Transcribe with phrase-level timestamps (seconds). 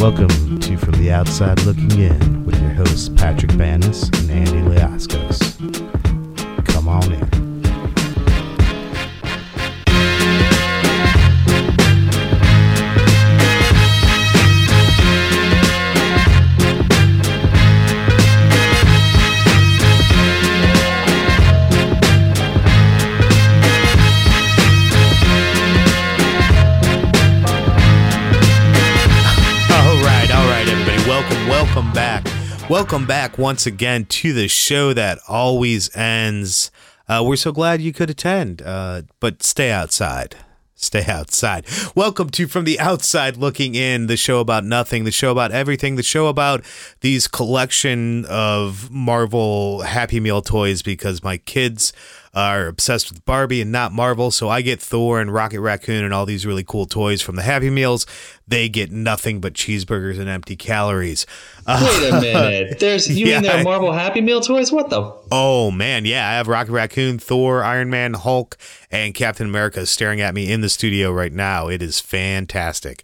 [0.00, 5.56] Welcome to From the Outside Looking In with your hosts Patrick Banis and Andy Leaskos.
[6.66, 7.49] Come on in.
[32.70, 36.70] Welcome back once again to the show that always ends.
[37.08, 40.36] Uh, we're so glad you could attend, uh, but stay outside.
[40.76, 41.66] Stay outside.
[41.96, 45.96] Welcome to From the Outside Looking In, the show about nothing, the show about everything,
[45.96, 46.64] the show about
[47.00, 51.92] these collection of Marvel Happy Meal toys because my kids
[52.32, 54.30] are obsessed with Barbie and not Marvel.
[54.30, 57.42] So I get Thor and Rocket Raccoon and all these really cool toys from the
[57.42, 58.06] Happy Meals.
[58.46, 61.26] They get nothing but cheeseburgers and empty calories.
[61.66, 62.78] Wait a minute.
[62.78, 63.34] There's you Yeah.
[63.36, 64.70] mean there are Marvel Happy Meal toys?
[64.70, 65.12] What the?
[65.32, 68.56] Oh man, yeah, I have Rocket Raccoon, Thor, Iron Man, Hulk,
[68.92, 71.66] and Captain America staring at me in the studio right now.
[71.68, 73.02] It is fantastic.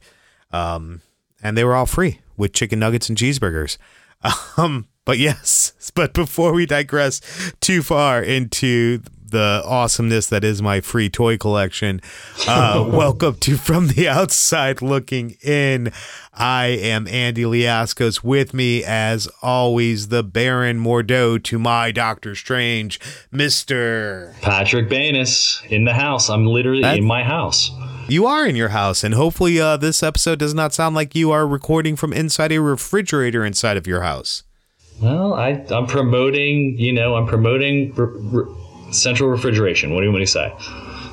[0.52, 1.00] Um,
[1.42, 3.76] and they were all free with chicken nuggets and cheeseburgers.
[4.56, 7.20] Um, but yes, but before we digress
[7.60, 12.00] too far into the awesomeness that is my free toy collection,
[12.46, 15.92] uh, welcome to From the Outside Looking In.
[16.32, 18.22] I am Andy Liascos.
[18.22, 23.00] With me, as always, the Baron Mordo to my Doctor Strange,
[23.32, 24.34] Mister.
[24.42, 26.28] Patrick Banis in the house.
[26.28, 27.70] I'm literally That's- in my house.
[28.08, 31.32] You are in your house, and hopefully, uh, this episode does not sound like you
[31.32, 34.44] are recording from inside a refrigerator inside of your house.
[35.02, 36.78] Well, I I'm promoting.
[36.78, 38.54] You know, I'm promoting re- re-
[38.92, 39.92] central refrigeration.
[39.94, 40.52] What do you want me to say?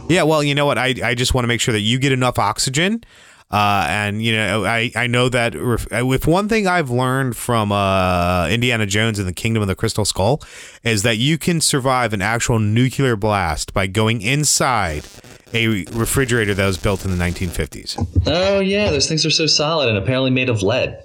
[0.10, 0.78] Yeah, well, you know what?
[0.78, 3.04] I, I just want to make sure that you get enough oxygen.
[3.52, 7.72] Uh, and you know, I, I know that ref- with one thing I've learned from
[7.72, 10.42] uh, Indiana Jones and the Kingdom of the Crystal Skull
[10.84, 15.06] is that you can survive an actual nuclear blast by going inside
[15.54, 17.96] a refrigerator that was built in the 1950s.
[18.26, 21.04] Oh yeah, those things are so solid and apparently made of lead.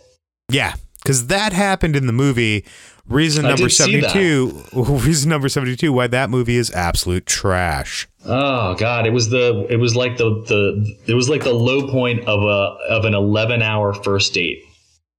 [0.48, 2.64] Yeah, because that happened in the movie.
[3.08, 4.10] Reason I number did see that.
[4.10, 4.64] 72.
[4.72, 8.06] Reason number 72 why that movie is absolute trash.
[8.24, 11.90] Oh god, it was the it was like the the it was like the low
[11.90, 14.62] point of a of an 11 hour first date.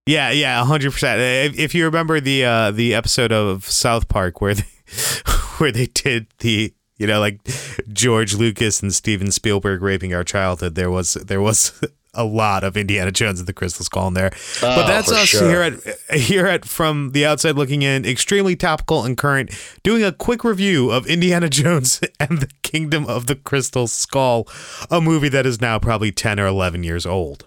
[0.06, 1.22] Yeah, yeah, hundred percent.
[1.22, 4.64] If, if you remember the uh, the episode of South Park where they
[5.58, 7.40] where they did the you know like
[7.88, 11.80] George Lucas and Steven Spielberg raping our childhood, there was there was
[12.14, 14.32] a lot of Indiana Jones and the Crystal Skull in there.
[14.62, 15.50] but Oh, that's us sure.
[15.50, 19.52] here at here at from the outside looking in, extremely topical and current,
[19.84, 24.48] doing a quick review of Indiana Jones and the Kingdom of the Crystal Skull,
[24.90, 27.46] a movie that is now probably ten or eleven years old.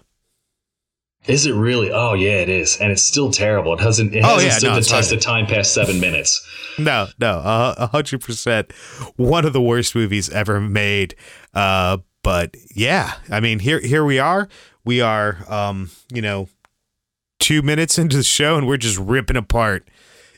[1.25, 1.89] Is it really?
[1.89, 3.73] Oh yeah, it is, and it's still terrible.
[3.73, 4.13] It hasn't.
[4.13, 6.45] It Oh, hasn't yeah, stood no, the test of time past seven minutes.
[6.77, 8.73] No, no, a hundred percent.
[9.15, 11.15] One of the worst movies ever made.
[11.53, 14.49] Uh, but yeah, I mean, here, here we are.
[14.85, 16.49] We are, um, you know,
[17.39, 19.87] two minutes into the show, and we're just ripping apart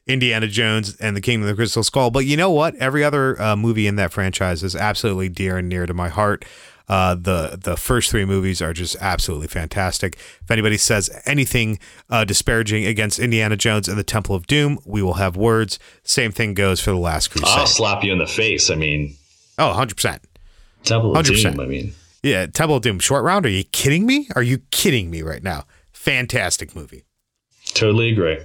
[0.07, 2.11] Indiana Jones and the Kingdom of the Crystal Skull.
[2.11, 2.75] But you know what?
[2.75, 6.45] Every other uh, movie in that franchise is absolutely dear and near to my heart.
[6.87, 10.17] Uh, the the first three movies are just absolutely fantastic.
[10.43, 11.79] If anybody says anything
[12.11, 15.79] uh, disparaging against Indiana Jones and the Temple of Doom, we will have words.
[16.03, 17.49] Same thing goes for the Last Crusade.
[17.49, 18.69] I'll slap you in the face.
[18.69, 19.15] I mean,
[19.57, 19.95] Oh, 100%.
[19.95, 20.29] Temple
[20.91, 21.41] of 100%.
[21.53, 21.59] Doom.
[21.59, 23.45] I mean, Yeah, of Doom short round.
[23.45, 24.27] Are you kidding me?
[24.35, 25.65] Are you kidding me right now?
[25.93, 27.03] Fantastic movie.
[27.73, 28.37] totally agree.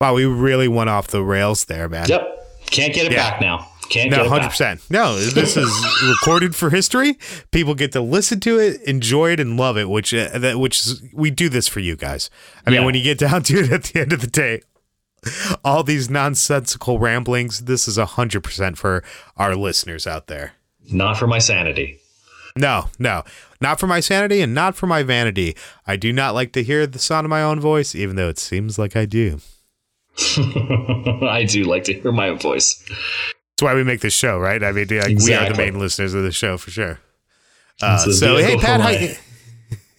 [0.00, 2.06] Wow, we really went off the rails there, man.
[2.08, 3.30] Yep, can't get it Yeah.
[3.30, 3.68] back now.
[3.88, 4.50] Can't No, get it hundred back.
[4.50, 4.80] percent.
[4.90, 5.70] No, this is
[6.06, 7.16] recorded for history.
[7.52, 9.88] People get to listen to it, enjoy it, and love it.
[9.88, 12.28] Which uh, that which is, we do this for you guys.
[12.66, 14.60] I mean, when you get down to it, at the end of the day,
[15.64, 17.60] all these nonsensical ramblings.
[17.64, 19.02] This is hundred percent for
[19.36, 20.52] our listeners out there.
[20.90, 21.98] Not for my sanity.
[22.56, 23.22] No, no,
[23.60, 25.54] not for my sanity and not for my vanity.
[25.86, 28.38] I do not like to hear the sound of my own voice, even though it
[28.38, 29.40] seems like I do.
[30.38, 32.82] I do like to hear my own voice.
[32.88, 34.62] That's why we make this show, right?
[34.62, 36.98] I mean, like, we are the main listeners of the show for sure.
[37.82, 39.18] Uh, so, hey, Pat, my-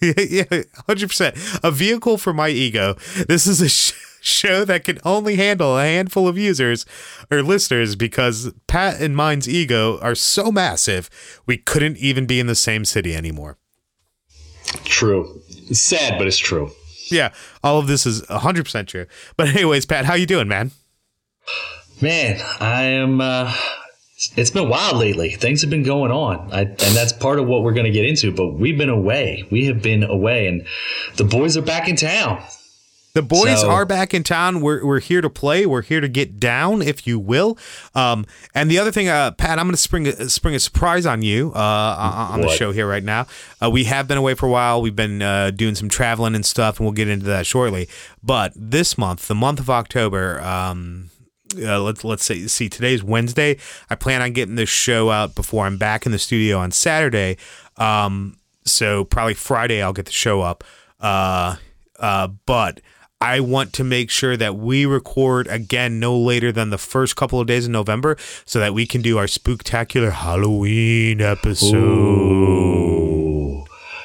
[0.00, 0.44] yeah,
[0.86, 1.36] hundred percent.
[1.62, 2.94] A vehicle for my ego.
[3.28, 6.84] This is a sh- show that can only handle a handful of users
[7.30, 11.08] or listeners because Pat and mine's ego are so massive
[11.46, 13.58] we couldn't even be in the same city anymore.
[14.84, 15.40] True.
[15.48, 16.70] It's sad, but it's true.
[17.10, 17.32] Yeah,
[17.64, 19.06] all of this is hundred percent true.
[19.36, 20.72] But anyways, Pat, how you doing, man?
[22.00, 23.20] Man, I am.
[23.20, 23.54] Uh,
[24.36, 25.30] it's been wild lately.
[25.30, 28.04] Things have been going on, I, and that's part of what we're going to get
[28.04, 28.32] into.
[28.32, 29.46] But we've been away.
[29.50, 30.66] We have been away, and
[31.16, 32.42] the boys are back in town.
[33.18, 34.60] The boys So- are back in town.
[34.60, 35.66] We're, we're here to play.
[35.66, 37.58] We're here to get down, if you will.
[37.92, 38.24] Um,
[38.54, 41.22] and the other thing, uh, Pat, I'm going to spring a, spring a surprise on
[41.22, 43.26] you uh, on on the show here right now.
[43.60, 44.80] Uh, we have been away for a while.
[44.80, 47.88] We've been uh, doing some traveling and stuff, and we'll get into that shortly.
[48.22, 51.10] But this month, the month of October, um,
[51.60, 53.56] uh, let's let's say see today's Wednesday.
[53.90, 57.36] I plan on getting this show out before I'm back in the studio on Saturday.
[57.78, 60.62] Um, so probably Friday I'll get the show up.
[61.00, 61.56] Uh,
[61.98, 62.80] uh, but
[63.20, 67.40] I want to make sure that we record again no later than the first couple
[67.40, 71.74] of days in November, so that we can do our spooktacular Halloween episode.
[71.76, 73.64] Ooh.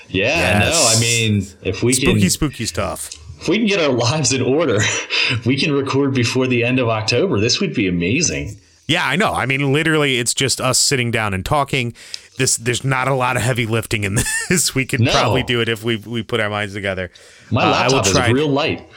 [0.09, 0.73] Yeah, Yes.
[0.73, 3.11] no, I mean, if we Spooky, can, spooky stuff.
[3.39, 4.79] if we can get our lives in order,
[5.45, 7.39] we can record before the end of October.
[7.39, 8.57] This would be amazing.
[8.87, 9.33] Yeah, I know.
[9.33, 11.93] I mean, literally, it's just us sitting down and talking.
[12.37, 14.15] This, there's not a lot of heavy lifting in
[14.49, 14.75] this.
[14.75, 15.11] We could No.
[15.11, 17.09] probably do it if we we put our minds together.
[17.51, 18.87] My Uh, I will laptop is try- real light.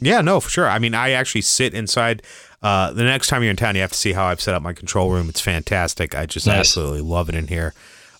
[0.00, 0.68] Yeah, no, for sure.
[0.68, 2.22] I mean, I actually sit inside.
[2.62, 4.62] Uh, the next time you're in town, you have to see how I've set up
[4.62, 5.28] my control room.
[5.28, 6.14] It's fantastic.
[6.16, 6.58] I just Nice.
[6.58, 7.72] absolutely love it in here.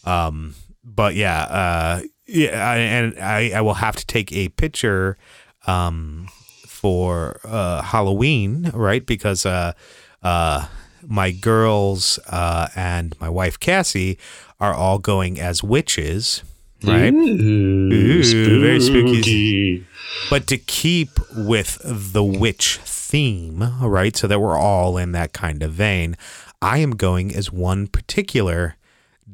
[0.04, 5.16] Um, but yeah, uh, yeah, I, and I, I will have to take a picture
[5.66, 6.28] um,
[6.66, 9.04] for uh, Halloween, right?
[9.04, 9.72] Because uh,
[10.22, 10.66] uh,
[11.06, 14.18] my girls uh, and my wife Cassie
[14.60, 16.42] are all going as witches,
[16.82, 17.12] right?
[17.12, 19.22] Ooh, Ooh, very spooky.
[19.22, 19.86] spooky.
[20.30, 24.16] but to keep with the witch theme, right?
[24.16, 26.16] So that we're all in that kind of vein,
[26.62, 28.76] I am going as one particular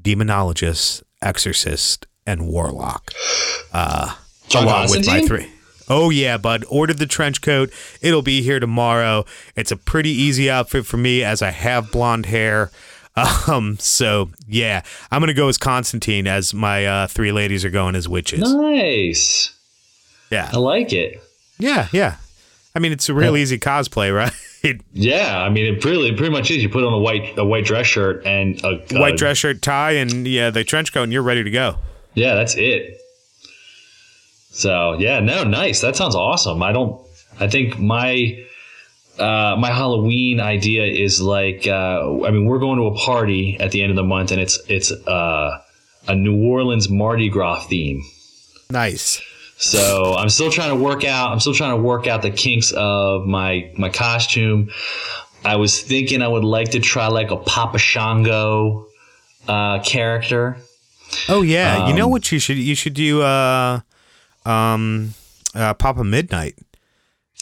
[0.01, 3.13] demonologist, exorcist, and warlock,
[3.73, 4.15] uh,
[4.49, 5.49] John along with my three.
[5.93, 6.65] Oh yeah, bud.
[6.71, 7.71] Ordered the trench coat.
[8.01, 9.27] It'll be here tomorrow.
[9.55, 12.71] It's a pretty easy outfit for me as I have blonde hair.
[13.47, 14.81] Um, so yeah,
[15.11, 18.41] I'm gonna go as Constantine as my uh, three ladies are going as witches.
[18.41, 19.55] Nice.
[20.31, 20.49] Yeah.
[20.51, 21.23] I like it.
[21.59, 22.17] Yeah, yeah.
[22.75, 24.17] I mean, it's a real easy cosplay,
[24.65, 24.81] right?
[24.95, 26.63] Yeah, I mean, it really pretty much is.
[26.63, 29.93] You put on a white a white dress shirt and a White dress shirt, tie,
[29.93, 31.77] and yeah, the trench coat, and you're ready to go.
[32.15, 32.99] Yeah, that's it.
[34.53, 35.81] So yeah, no, nice.
[35.81, 36.63] That sounds awesome.
[36.63, 37.01] I don't.
[37.41, 38.39] I think my
[39.19, 41.67] uh, my Halloween idea is like.
[41.67, 44.41] Uh, I mean, we're going to a party at the end of the month, and
[44.41, 45.59] it's it's uh,
[46.07, 48.03] a New Orleans Mardi Gras theme.
[48.71, 49.21] Nice.
[49.57, 51.31] So I'm still trying to work out.
[51.33, 54.71] I'm still trying to work out the kinks of my my costume.
[55.45, 58.87] I was thinking I would like to try like a Papa Shango
[59.49, 60.57] uh, character.
[61.29, 63.81] Oh yeah, you know Um, what you should you should do uh
[64.47, 65.15] um
[65.55, 66.55] uh Papa Midnight.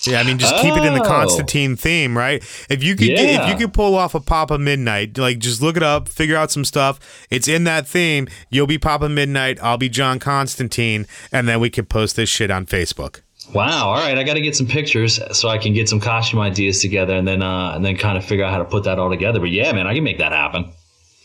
[0.05, 1.07] Yeah, I mean just keep it in the Oh.
[1.07, 2.43] Constantine theme, right?
[2.71, 5.77] If you could get, if you could pull off a Papa Midnight, like just look
[5.77, 6.99] it up, figure out some stuff.
[7.29, 8.27] It's in that theme.
[8.49, 12.51] You'll be Papa Midnight, I'll be John Constantine, and then we can post this shit
[12.51, 13.21] on Facebook.
[13.55, 13.89] Wow.
[13.89, 16.81] All right, I got to get some pictures so I can get some costume ideas
[16.81, 19.11] together, and then uh, and then kind of figure out how to put that all
[19.11, 19.39] together.
[19.39, 20.71] But yeah, man, I can make that happen.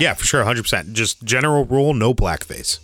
[0.02, 0.92] Yeah, for sure, 100%.
[0.92, 2.80] Just general rule, no blackface.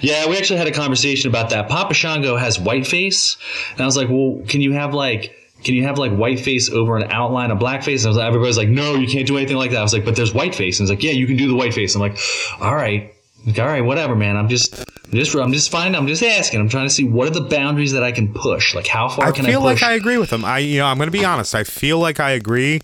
[0.00, 1.68] Yeah, we actually had a conversation about that.
[1.68, 3.36] Papa Shango has whiteface,
[3.72, 5.34] and I was like, well, can you have like
[5.64, 7.98] can you have like whiteface over an outline of blackface?
[7.98, 9.78] And I was like, everybody's like, no, you can't do anything like that.
[9.78, 11.94] I was like, but there's whiteface, and it's like, yeah, you can do the whiteface.
[11.94, 12.18] I'm like,
[12.60, 13.14] all right,
[13.46, 14.36] Like, all right, whatever, man.
[14.36, 14.84] I'm just.
[15.04, 15.94] I'm just, I'm just finding.
[16.00, 16.58] I'm just asking.
[16.58, 18.74] I'm trying to see what are the boundaries that I can push.
[18.74, 19.82] Like, how far can I can feel I push?
[19.82, 20.42] like I agree with him.
[20.42, 21.54] I, you know, I'm going to be honest.
[21.54, 22.80] I feel like I agree.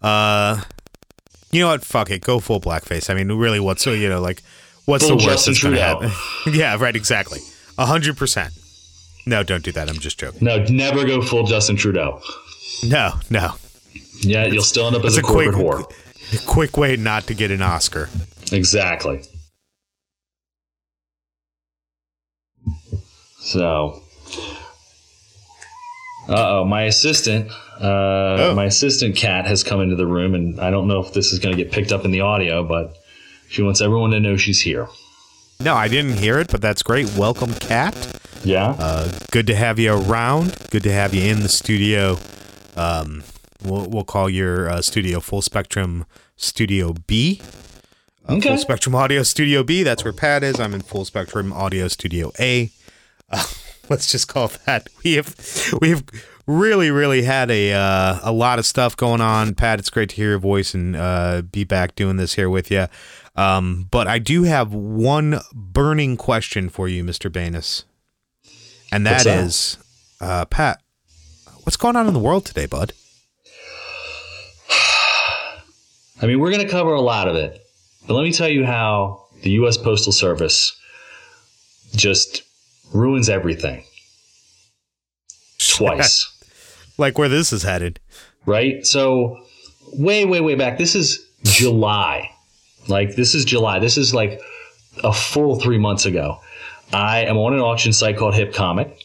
[0.00, 0.60] Uh,
[1.50, 1.84] you know what?
[1.84, 2.22] Fuck it.
[2.22, 3.10] Go full blackface.
[3.10, 4.42] I mean, really, what's so you know, like,
[4.84, 6.10] what's Full the worst that's going to happen?
[6.52, 6.94] yeah, right.
[6.96, 7.40] Exactly.
[7.78, 8.52] A hundred percent.
[9.26, 9.88] No, don't do that.
[9.88, 10.44] I'm just joking.
[10.44, 12.20] no, never go full Justin Trudeau.
[12.84, 13.54] No, no.
[14.20, 16.46] Yeah, you'll still end up as a, a quick, corporate whore.
[16.46, 18.08] quick way not to get an Oscar.
[18.50, 19.22] Exactly.
[23.38, 24.02] So,
[26.28, 30.70] uh oh, my assistant, uh, my assistant cat has come into the room, and I
[30.70, 32.96] don't know if this is going to get picked up in the audio, but
[33.52, 34.88] she wants everyone to know she's here.
[35.60, 37.06] No, I didn't hear it, but that's great.
[37.16, 37.94] Welcome, Cat.
[38.44, 38.70] Yeah.
[38.78, 40.56] Uh, good to have you around.
[40.70, 42.16] Good to have you in the studio.
[42.76, 43.22] Um,
[43.62, 46.06] we'll, we'll call your uh, studio Full Spectrum
[46.36, 47.40] Studio B.
[47.42, 47.46] Uh,
[48.36, 48.48] Okay.
[48.50, 49.82] Full Spectrum Audio Studio B.
[49.82, 50.58] That's where Pat is.
[50.58, 52.70] I'm in Full Spectrum Audio Studio A.
[53.30, 53.44] Uh,
[53.90, 54.88] let's just call that.
[55.04, 55.34] We have
[55.80, 56.04] we have
[56.46, 59.54] really really had a uh, a lot of stuff going on.
[59.56, 62.70] Pat, it's great to hear your voice and uh, be back doing this here with
[62.70, 62.86] you.
[63.34, 67.30] Um, but I do have one burning question for you, Mr.
[67.30, 67.84] Banus.
[68.90, 69.44] And that that?
[69.44, 69.78] is,
[70.20, 70.82] uh, Pat,
[71.62, 72.92] what's going on in the world today, bud?
[76.20, 77.66] I mean, we're going to cover a lot of it,
[78.06, 79.78] but let me tell you how the U.S.
[79.78, 80.78] Postal Service
[81.96, 82.42] just
[82.92, 83.84] ruins everything
[85.58, 86.30] twice.
[86.98, 87.98] like where this is headed.
[88.44, 88.84] right?
[88.86, 89.42] So,
[89.94, 90.76] way, way, way back.
[90.76, 92.30] This is July.
[92.88, 93.78] Like, this is July.
[93.78, 94.40] This is like
[95.02, 96.38] a full three months ago.
[96.92, 98.98] I am on an auction site called Hip Comic.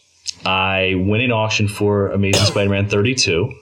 [0.45, 3.53] I win an auction for Amazing Spider-Man 32.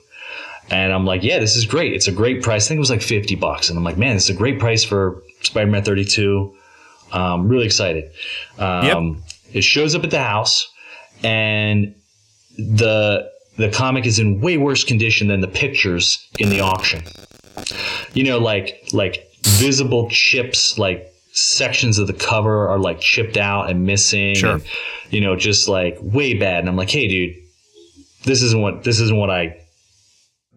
[0.68, 1.92] And I'm like, yeah, this is great.
[1.92, 2.66] It's a great price.
[2.66, 3.68] I think it was like 50 bucks.
[3.68, 6.52] And I'm like, man, this is a great price for Spider-Man 32.
[7.12, 8.10] Um, really excited.
[8.58, 8.84] Um,
[9.52, 10.68] It shows up at the house,
[11.22, 11.94] and
[12.58, 17.04] the the comic is in way worse condition than the pictures in the auction.
[18.12, 23.70] You know, like like visible chips, like sections of the cover are like chipped out
[23.70, 24.34] and missing.
[24.34, 24.54] Sure.
[24.54, 24.64] and,
[25.10, 26.60] you know, just like way bad.
[26.60, 27.36] And I'm like, hey, dude,
[28.24, 29.56] this isn't what this isn't what I.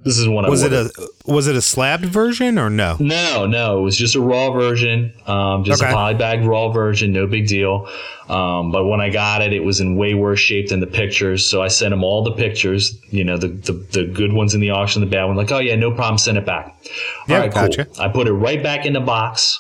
[0.04, 0.90] This is I Was it a
[1.26, 2.96] was it a slabbed version or no?
[3.00, 5.92] No, no, it was just a raw version, um, just Okay.
[5.92, 7.88] a polybagged raw version, no big deal.
[8.30, 11.46] Um, but when I got it, it was in way worse shape than the pictures.
[11.46, 14.62] So I sent him all the pictures, you know, the, the, the good ones in
[14.62, 15.38] the auction, the bad ones.
[15.38, 16.74] Like, oh yeah, no problem, send it back.
[17.28, 17.86] Yeah, all right, cool.
[18.00, 19.60] I put it right back in the box.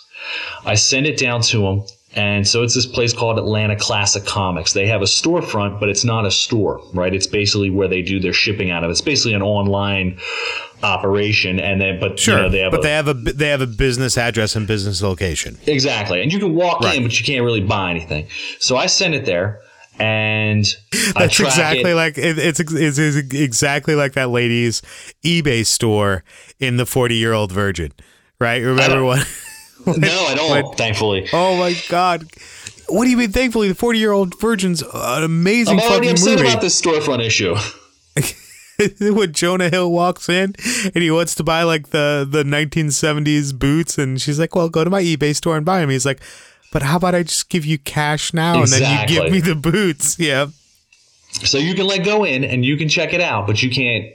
[0.65, 1.83] I send it down to him.
[2.15, 4.73] And so it's this place called Atlanta Classic Comics.
[4.73, 7.13] They have a storefront, but it's not a store, right?
[7.13, 8.89] It's basically where they do their shipping out of.
[8.89, 10.17] It's basically an online
[10.81, 13.49] operation, and then but Sure, you know, they have but a, they have a they
[13.49, 15.57] have a business address and business location.
[15.67, 16.21] Exactly.
[16.21, 16.97] And you can walk Right.
[16.97, 18.27] in, but you can't really buy anything.
[18.59, 19.59] So I sent it there
[19.99, 20.65] and
[21.15, 21.95] I That's exactly it.
[21.95, 24.81] like it, it's, it's it's exactly like that lady's
[25.23, 26.23] eBay store
[26.59, 27.91] in the forty year old virgin,
[28.39, 28.63] right?
[28.63, 29.23] Remember when?
[29.85, 31.27] No, I don't, thankfully.
[31.33, 32.25] Oh my god!
[32.87, 33.31] What do you mean?
[33.31, 36.49] Thankfully, the forty year old virgin's an amazing I'm already upset movie.
[36.49, 37.55] about this storefront issue.
[39.13, 43.97] when Jonah Hill walks in and he wants to buy like the the 1970s boots,
[43.97, 46.21] and she's like, "Well, go to my eBay store and buy them." He's like,
[46.71, 49.55] "But how about I just give you cash now and then you give me the
[49.55, 50.47] boots?" Yeah,
[51.31, 54.05] So you can like go in and you can check it out, but you can't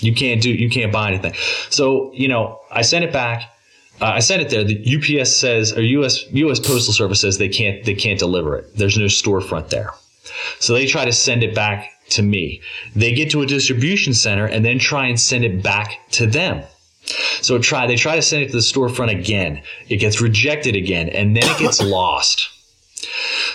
[0.00, 1.34] you can't do you can't buy anything.
[1.70, 3.50] So, you know, I sent it back.
[4.00, 4.64] Uh, I sent it there.
[4.64, 8.76] The UPS says or US US Postal Service says they can't they can't deliver it.
[8.76, 9.90] There's no storefront there.
[10.60, 12.60] So they try to send it back to me.
[12.94, 16.62] They get to a distribution center and then try and send it back to them.
[17.40, 19.62] So try they try to send it to the storefront again.
[19.88, 22.48] It gets rejected again and then it gets lost.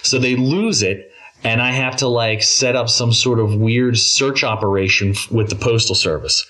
[0.02, 1.12] So they lose it
[1.44, 5.56] and I have to like set up some sort of weird search operation with the
[5.56, 6.46] postal service.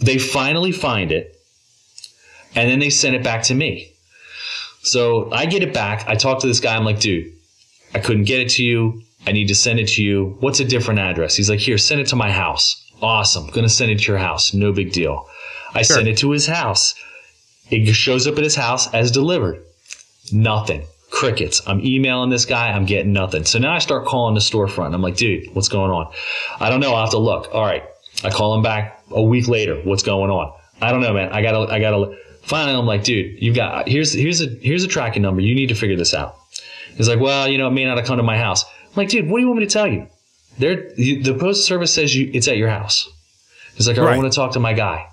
[0.00, 1.31] They finally find it
[2.54, 3.92] and then they send it back to me.
[4.82, 6.08] So I get it back.
[6.08, 6.76] I talk to this guy.
[6.76, 7.32] I'm like, dude,
[7.94, 9.02] I couldn't get it to you.
[9.26, 10.36] I need to send it to you.
[10.40, 11.36] What's a different address?
[11.36, 12.78] He's like, here, send it to my house.
[13.00, 13.48] Awesome.
[13.48, 14.52] Gonna send it to your house.
[14.52, 15.28] No big deal.
[15.74, 16.94] I send it to his house.
[17.70, 19.64] It shows up at his house as delivered.
[20.32, 20.84] Nothing.
[21.10, 21.62] Crickets.
[21.66, 22.68] I'm emailing this guy.
[22.70, 23.44] I'm getting nothing.
[23.44, 24.94] So now I start calling the storefront.
[24.94, 26.12] I'm like, dude, what's going on?
[26.60, 26.92] I don't know.
[26.94, 27.48] I'll have to look.
[27.54, 27.84] All right.
[28.24, 29.80] I call him back a week later.
[29.82, 30.52] What's going on?
[30.80, 31.32] I don't know, man.
[31.32, 32.16] I gotta, I gotta.
[32.52, 35.40] Finally, I'm like, dude, you've got here's here's a here's a tracking number.
[35.40, 36.36] You need to figure this out.
[36.96, 38.62] He's like, well, you know, it may not have come to my house.
[38.64, 40.06] I'm like, dude, what do you want me to tell you?
[40.58, 43.08] There, the postal service says you it's at your house.
[43.74, 44.18] He's like, I Right.
[44.18, 45.08] want to talk to my guy.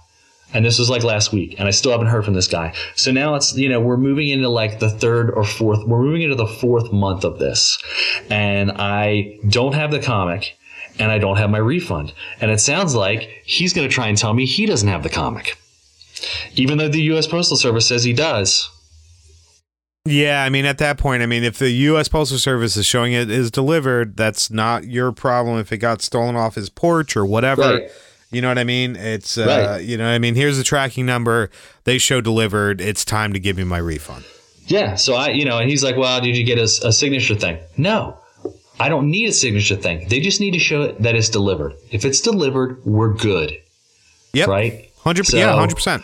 [0.53, 2.73] And this was like last week, and I still haven't heard from this guy.
[2.95, 6.23] So now it's, you know, we're moving into like the third or fourth, we're moving
[6.23, 7.77] into the fourth month of this.
[8.29, 10.57] And I don't have the comic,
[10.97, 12.11] and I don't have my refund.
[12.41, 15.09] And it sounds like he's going to try and tell me he doesn't have the
[15.09, 15.55] comic.
[16.55, 17.27] Even though the U.S.
[17.27, 18.69] Postal Service says he does.
[20.05, 20.43] yeah.
[20.43, 22.07] I mean, at that point, I mean, if the U.S.
[22.07, 25.59] Postal Service is showing it is delivered, that's not your problem.
[25.59, 27.91] If it got stolen off his porch or whatever, Right.
[28.31, 28.95] you know what I mean.
[28.95, 29.45] It's uh,
[29.75, 29.83] Right.
[29.83, 31.49] you know, I mean, here's the tracking number.
[31.83, 32.81] They show delivered.
[32.81, 34.25] It's time to give me my refund.
[34.67, 34.95] Yeah.
[34.95, 37.57] So I, you know, and he's like, well, did you get a, a signature thing?
[37.77, 38.17] No.
[38.79, 40.07] I don't need a signature thing.
[40.07, 41.73] They just need to show it that it's delivered.
[41.91, 43.57] If it's delivered, we're good.
[44.33, 44.47] Yep.
[44.47, 44.88] Right.
[44.99, 45.25] Hundred.
[45.27, 45.53] So- yeah.
[45.55, 46.03] Hundred percent.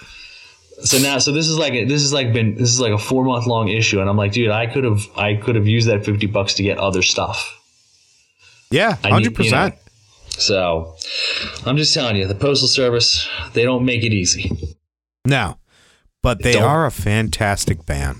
[0.83, 2.97] So now, so this is like a, this is like been this is like a
[2.97, 5.87] four month long issue, and I'm like, dude, I could have I could have used
[5.87, 7.49] that fifty bucks to get other stuff.
[8.71, 8.95] Yeah.
[9.03, 9.75] Hundred percent.
[10.27, 10.95] So
[11.65, 14.75] I'm just telling you, the postal service they don't make it easy.
[15.25, 15.57] No,
[16.21, 18.19] but they are a fantastic band.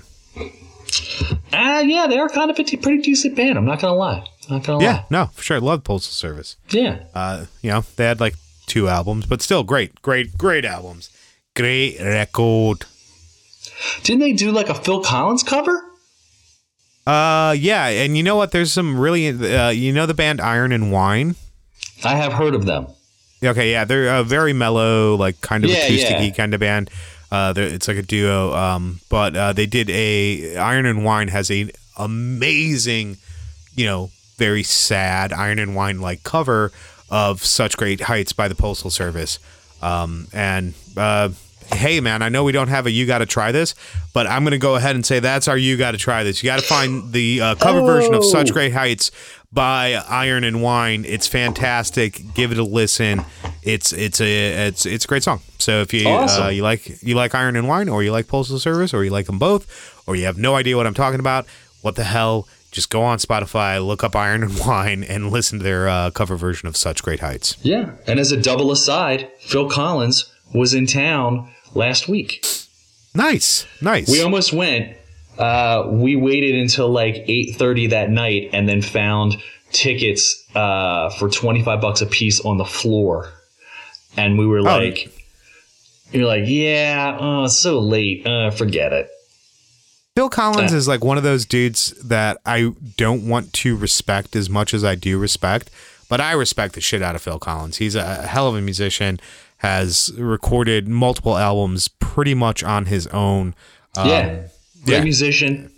[1.52, 3.58] Ah, yeah, they are kind of a t- pretty decent band.
[3.58, 4.24] I'm not gonna lie.
[4.48, 4.92] Not gonna Yeah.
[4.92, 5.04] lie.
[5.10, 5.56] No, for sure.
[5.56, 6.56] I love Postal Service.
[6.70, 7.00] Yeah.
[7.14, 8.34] Uh, you know, they had like
[8.66, 11.10] two albums, but still great, great, great albums.
[11.54, 12.84] Great record.
[14.02, 15.82] Didn't they do like a Phil Collins cover?
[17.06, 18.50] Uh, yeah, and you know what?
[18.50, 21.36] There's some really, uh, you know, the band Iron and Wine.
[22.04, 22.88] I have heard of them.
[23.44, 26.30] Okay, yeah, they're a very mellow, like kind of Yeah, acoustic-y yeah.
[26.32, 26.90] kind of band.
[27.30, 28.52] Uh, it's like a duo.
[28.54, 33.18] Um, but uh, they did a Iron and Wine has a amazing,
[33.74, 36.72] you know, very sad Iron and Wine like cover
[37.10, 39.38] of Such Great Heights by the Postal Service.
[39.82, 41.30] Um, and uh,
[41.72, 43.74] hey, man, I know we don't have a You Got to Try This,
[44.12, 46.42] but I'm going to go ahead and say that's our You Got to Try This.
[46.42, 48.52] You got to find the uh, cover version of Such Oh.
[48.54, 49.10] Great Heights
[49.52, 51.04] by Iron and Wine.
[51.06, 52.22] It's fantastic.
[52.34, 53.24] Give it a listen.
[53.62, 55.40] It's it's a it's it's a great song.
[55.58, 58.58] So if you uh, you like you like Iron and Wine, or you like Postal
[58.58, 61.46] Service, or you like them both, or you have no idea what I'm talking about,
[61.82, 62.46] what the hell?
[62.76, 66.36] Just go on Spotify, look up Iron and Wine, and listen to their uh, cover
[66.36, 67.56] version of Such Great Heights.
[67.62, 67.92] Yeah.
[68.06, 72.44] And as a double aside, Phil Collins was in town last week.
[73.14, 74.10] Nice, nice.
[74.10, 74.94] We almost went.
[75.38, 79.42] Uh, we waited until like 8:30 that night and then found
[79.72, 83.32] tickets uh, for 25 bucks a piece on the floor.
[84.18, 85.10] And we were like
[86.12, 88.26] you're like, "Yeah, oh, it's so late.
[88.26, 89.08] Uh, forget it."
[90.16, 94.48] Phil Collins is like one of those dudes that I don't want to respect as
[94.48, 95.70] much as I do respect,
[96.08, 97.76] but I respect the shit out of Phil Collins.
[97.76, 99.20] He's a hell of a musician,
[99.58, 103.54] has recorded multiple albums pretty much on his own.
[103.94, 104.26] Um, yeah.
[104.86, 105.04] Great yeah.
[105.04, 105.70] musician.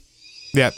[0.54, 0.70] yeah,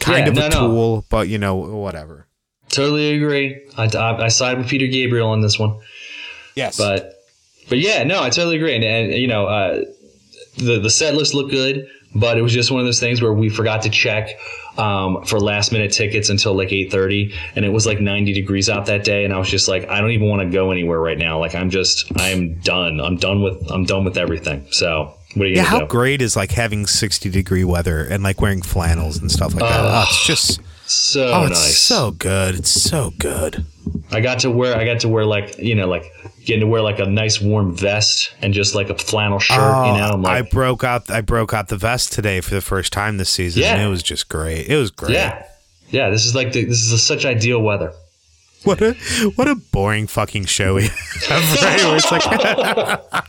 [0.00, 0.68] kind Yeah, of no, a no.
[0.68, 2.26] tool, but you know, whatever.
[2.70, 3.60] Totally agree.
[3.76, 5.78] I, I, I side with Peter Gabriel on this one.
[6.54, 7.12] Yes, But
[7.68, 8.74] but yeah, no, I totally agree.
[8.74, 9.84] And, and you know, uh,
[10.56, 13.32] the the set list looked good, but it was just one of those things where
[13.32, 14.38] we forgot to check
[14.78, 18.68] um, for last minute tickets until like eight thirty, and it was like ninety degrees
[18.68, 21.00] out that day, and I was just like, I don't even want to go anywhere
[21.00, 21.38] right now.
[21.38, 23.00] Like I'm just I'm done.
[23.00, 24.66] I'm done with I'm done with everything.
[24.70, 25.64] So what are you yeah.
[25.64, 25.86] How do?
[25.86, 29.80] great is like having sixty degree weather and like wearing flannels and stuff like that?
[29.80, 31.78] Oh, it's just So oh, nice.
[31.78, 32.54] so good.
[32.54, 33.64] It's so good.
[34.10, 36.04] I got to wear I got to wear like you know like
[36.44, 39.58] getting to wear like a nice warm vest and just like a flannel shirt.
[39.58, 41.10] Oh, you know, I'm I broke out.
[41.10, 43.62] I broke out the vest today for the first time this season.
[43.62, 43.74] Yeah.
[43.74, 44.68] and it was just great.
[44.68, 45.14] It was great.
[45.14, 45.46] yeah,
[45.90, 46.10] yeah.
[46.10, 47.92] This is like the, this is such ideal weather.
[48.62, 48.94] What a
[49.36, 50.92] what a boring fucking show we have.
[51.62, 51.80] Right?
[51.96, 52.24] It's like,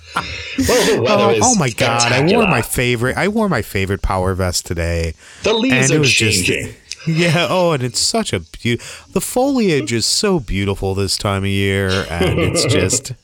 [0.58, 2.12] Well, oh, oh my god!
[2.12, 3.18] I wore my favorite.
[3.18, 6.76] I wore my favorite power vest today, The leaves are was just changing.
[7.16, 7.48] yeah.
[7.50, 9.12] Oh, and it's such a beautiful.
[9.14, 13.14] The foliage is so beautiful this time of year, and it's just.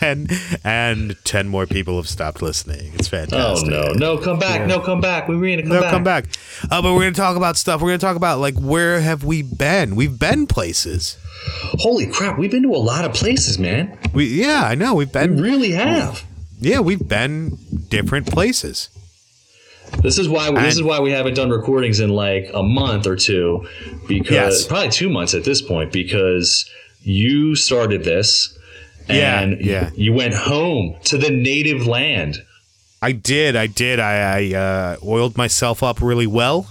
[0.00, 0.30] And
[0.64, 2.90] and ten more people have stopped listening.
[2.94, 3.68] It's fantastic.
[3.70, 5.28] oh no, no, come back, no, come back.
[5.28, 5.90] We're gonna come No, back.
[5.90, 6.24] come back.
[6.70, 7.82] Uh, but we're gonna talk about stuff.
[7.82, 9.94] We're gonna talk about like where have we been?
[9.94, 11.18] We've been places.
[11.80, 13.98] Holy crap, we've been to a lot of places, man.
[14.14, 14.94] We yeah, I know.
[14.94, 15.32] We've been.
[15.36, 16.24] We been really have.
[16.58, 17.58] yeah, we've been
[17.90, 18.88] different places.
[20.00, 23.16] This is why this is why we haven't done recordings in like a month or
[23.16, 23.66] two,
[24.08, 24.66] because Yes.
[24.66, 26.68] probably two months at this point, because
[27.02, 28.56] you started this.
[29.08, 29.90] Yeah, And yeah.
[29.94, 32.42] you went home to the native land.
[33.00, 33.56] I did.
[33.56, 33.98] I did.
[33.98, 34.14] I,
[34.52, 36.68] I uh, oiled myself up really well.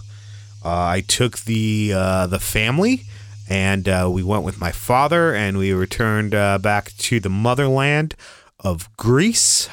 [0.63, 3.03] Uh, I took the uh, the family,
[3.49, 8.15] and uh, we went with my father, and we returned uh, back to the motherland
[8.59, 9.67] of Greece.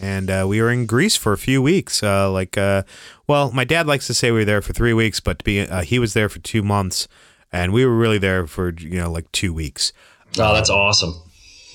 [0.00, 2.02] And uh, we were in Greece for a few weeks.
[2.02, 2.84] Uh, like, uh,
[3.26, 5.60] well, my dad likes to say we were there for three weeks, but to be
[5.60, 7.08] uh, he was there for two months,
[7.52, 9.92] and we were really there for you know like two weeks.
[10.38, 11.14] Oh, that's awesome.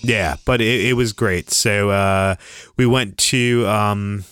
[0.01, 1.49] Yeah, but it, it was great.
[1.49, 2.35] So uh,
[2.77, 4.25] we went to um,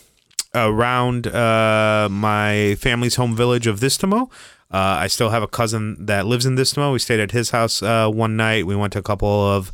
[0.53, 4.29] around uh, my family's home village of Vistamo.
[4.69, 6.93] Uh, I still have a cousin that lives in Vistamo.
[6.93, 8.65] We stayed at his house uh, one night.
[8.65, 9.71] We went to a couple of.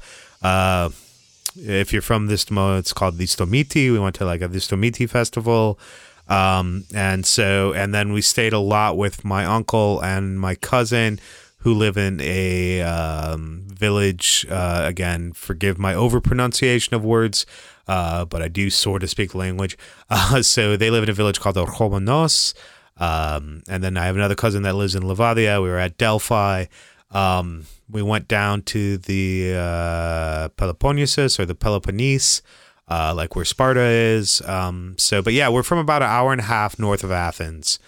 [1.58, 3.92] If you're from this Vistamo, it's called Vistomiti.
[3.92, 5.80] We went to like a Vistomiti festival.
[6.28, 11.20] Um, and so, and then we stayed a lot with my uncle and my cousin
[11.60, 14.46] who live in a um, village.
[14.50, 17.46] Uh, again, forgive my overpronunciation of words,
[17.88, 19.78] uh, but I do sort of speak the language.
[20.10, 22.54] Uh, so they live in a village called Orchomenos.
[22.96, 25.62] Um, and then I have another cousin that lives in Lavadia.
[25.62, 26.66] We were at Delphi.
[27.12, 32.42] Um, we went down to the uh, Peloponnesus or the Peloponnese,
[32.88, 34.42] uh, like where Sparta is.
[34.42, 37.80] Um, so, but yeah, we're from about an hour and a half north of Athens.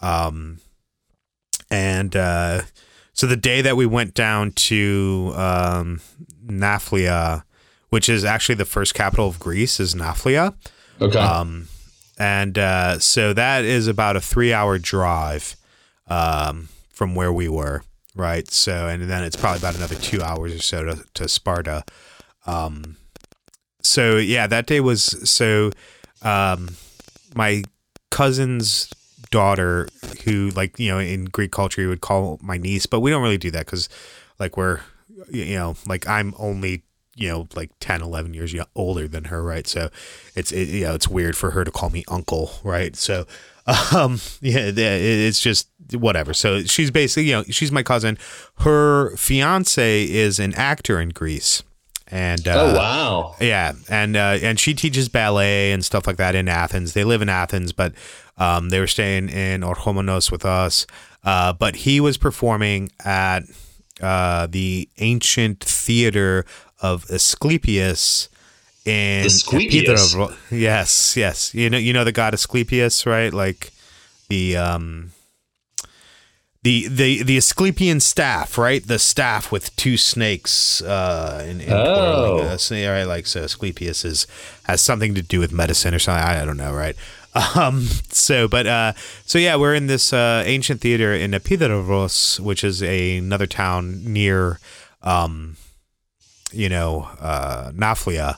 [0.00, 0.58] Um,
[1.70, 2.62] and uh,
[3.12, 6.00] so the day that we went down to um,
[6.46, 7.44] Naflia,
[7.88, 10.54] which is actually the first capital of Greece, is Naflia.
[11.00, 11.18] Okay.
[11.18, 11.68] Um,
[12.18, 15.56] and uh, so that is about a three hour drive
[16.08, 17.82] um, from where we were,
[18.18, 18.50] right?
[18.50, 21.84] So, and then it's probably about another two hours or so to, to Sparta.
[22.46, 22.96] Um,
[23.82, 25.70] so, yeah, that day was so
[26.22, 26.76] um,
[27.34, 27.62] my
[28.10, 28.90] cousin's
[29.30, 29.88] daughter,
[30.24, 33.22] who, like, you know, in Greek culture, you would call my niece, but we don't
[33.22, 33.88] really do that because,
[34.38, 34.80] like, we're,
[35.30, 36.82] you know, like I'm only
[37.18, 39.90] you know like 10 11 years older than her right so
[40.36, 43.26] it's it, you know it's weird for her to call me uncle right so
[43.94, 48.18] um yeah it's just whatever so she's basically you know she's my cousin
[48.60, 51.62] her fiance is an actor in greece
[52.10, 53.36] and uh, oh wow.
[53.40, 56.94] yeah, and uh, and she teaches ballet and stuff like that in Athens.
[56.94, 57.92] They live in Athens, but
[58.38, 60.86] um, they were staying in Orchomenos with us.
[61.22, 63.40] Uh, but he was performing at
[64.00, 66.46] uh, the ancient theater
[66.80, 68.28] of Asclepius
[68.84, 70.14] in Asclepius?
[70.14, 71.54] Epidavro- Yes, yes.
[71.54, 73.32] You know, you know the god Asclepius, right?
[73.32, 73.70] Like
[74.28, 75.12] the um,
[76.62, 78.84] the the the Asclepian staff, right?
[78.86, 82.42] The staff with two snakes uh, in, in Oh.
[82.48, 83.04] right?
[83.04, 84.26] Like so, Asclepius is
[84.64, 86.22] has something to do with medicine or something.
[86.24, 86.96] I, I don't know, right?
[87.54, 92.64] Um, so, but uh, so yeah, we're in this uh, ancient theater in Epidavros, which
[92.64, 94.58] is a, another town near,
[95.02, 95.56] um,
[96.50, 98.36] you know, uh, Naflia.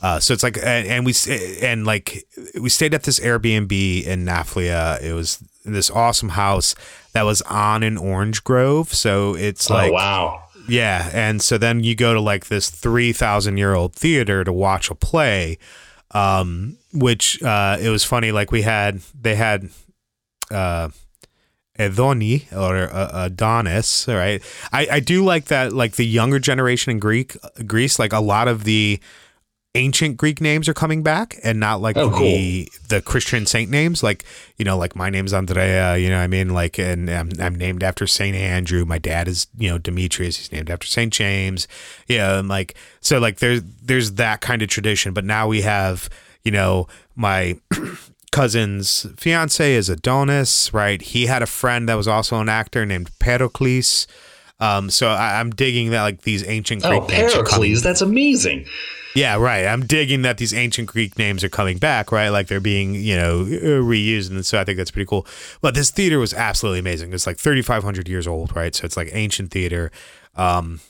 [0.00, 1.12] Uh, so it's like, and, and we
[1.60, 2.24] and like
[2.60, 5.02] we stayed at this Airbnb in Naflia.
[5.02, 6.74] It was this awesome house
[7.12, 8.94] that was on an orange grove.
[8.94, 10.42] So it's like, oh wow.
[10.68, 14.52] yeah, and so then you go to like this three thousand year old theater to
[14.52, 15.58] watch a play,
[16.12, 18.30] um, which uh, it was funny.
[18.30, 19.68] Like we had, they had,
[20.50, 20.90] uh,
[21.78, 24.42] Edoni or uh, Adonis, right?
[24.72, 25.72] I, I do like that.
[25.72, 29.00] Like the younger generation in Greek, Greece, like a lot of the
[29.78, 34.02] ancient Greek names are coming back, and not like Oh, the the Christian saint names.
[34.02, 34.24] Like
[34.56, 35.96] you know, like my name's Andrea.
[35.96, 38.84] You know, what I mean, like, and I'm, I'm named after Saint Andrew.
[38.84, 40.36] My dad is you know Demetrius.
[40.36, 41.68] He's named after Saint James.
[42.06, 45.14] Yeah, and like so, like there's there's that kind of tradition.
[45.14, 46.08] But now we have
[46.44, 47.58] you know my
[48.32, 51.00] cousin's fiance is Adonis, right?
[51.00, 54.06] He had a friend that was also an actor named Pericles.
[54.60, 57.82] Um, so I, I'm digging that like these ancient Greek Oh, names are coming Pericles.
[57.82, 58.66] That's amazing.
[59.18, 59.66] Yeah, right.
[59.66, 62.28] I'm digging that these ancient Greek names are coming back, right?
[62.28, 64.30] Like they're being, you know, reused.
[64.30, 65.26] And so I think that's pretty cool.
[65.60, 67.12] But this theater was absolutely amazing.
[67.12, 68.74] It's like 3,500 years old, right?
[68.74, 69.90] So it's like ancient theater.
[70.36, 70.80] Um,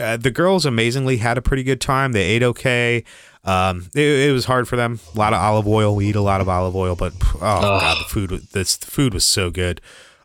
[0.00, 2.12] uh, the girls amazingly had a pretty good time.
[2.12, 3.02] They ate okay.
[3.42, 5.00] Um, it, it was hard for them.
[5.14, 5.96] A lot of olive oil.
[5.96, 8.86] We eat a lot of olive oil, but oh god, the food was this the
[8.86, 9.80] food was so good,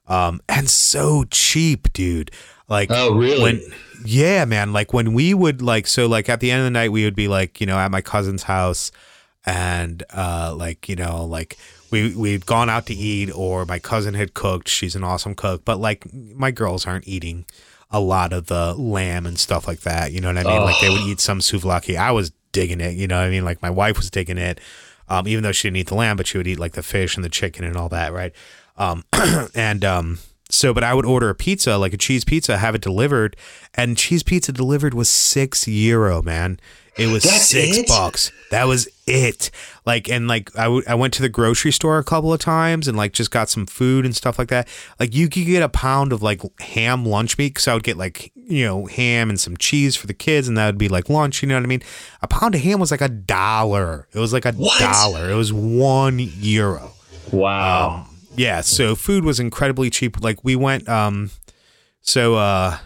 [0.07, 2.29] um, and so cheap, dude.
[2.67, 3.41] Like Oh, really?
[3.41, 3.61] when
[4.03, 6.91] yeah man like when we would like so like at the end of the night
[6.91, 8.91] we would be like you know at my cousin's house
[9.45, 11.57] and uh like you know like
[11.91, 14.67] we we'd gone out to eat or my cousin had cooked.
[14.67, 17.45] She's an awesome cook but like my girls aren't eating
[17.91, 20.61] a lot of the lamb and stuff like that you know what i mean?
[20.61, 21.95] Like they would eat some souvlaki.
[21.95, 23.45] I was digging it you know what i mean?
[23.45, 24.59] Like my wife was digging it
[25.07, 27.15] um even though she didn't eat the lamb but she would eat like the fish
[27.15, 28.33] and the chicken and all that right?
[28.77, 29.03] Um
[29.55, 32.81] and um so, but I would order a pizza, like a cheese pizza, have it
[32.81, 33.35] delivered,
[33.73, 36.59] and cheese pizza delivered was six euro, man.
[36.97, 37.87] It was That's six it?
[37.89, 38.31] bucks.
[38.51, 39.51] That was it.
[39.85, 42.87] Like, and like, I w- I went to the grocery store a couple of times
[42.87, 44.69] and like just got some food and stuff like that.
[44.97, 47.55] Like, you could get a pound of like ham lunch meat.
[47.55, 50.57] Cause I would get like, you know, ham and some cheese for the kids, and
[50.57, 51.41] that would be like lunch.
[51.43, 51.81] You know what I mean?
[52.21, 54.07] A pound of ham was like a dollar.
[54.13, 54.79] It was like a What?
[54.79, 55.29] dollar.
[55.29, 56.93] It was one euro.
[57.33, 58.05] Wow.
[58.07, 60.21] Um, Yeah, so food was incredibly cheap.
[60.21, 61.31] Like we went um
[62.01, 62.77] so uh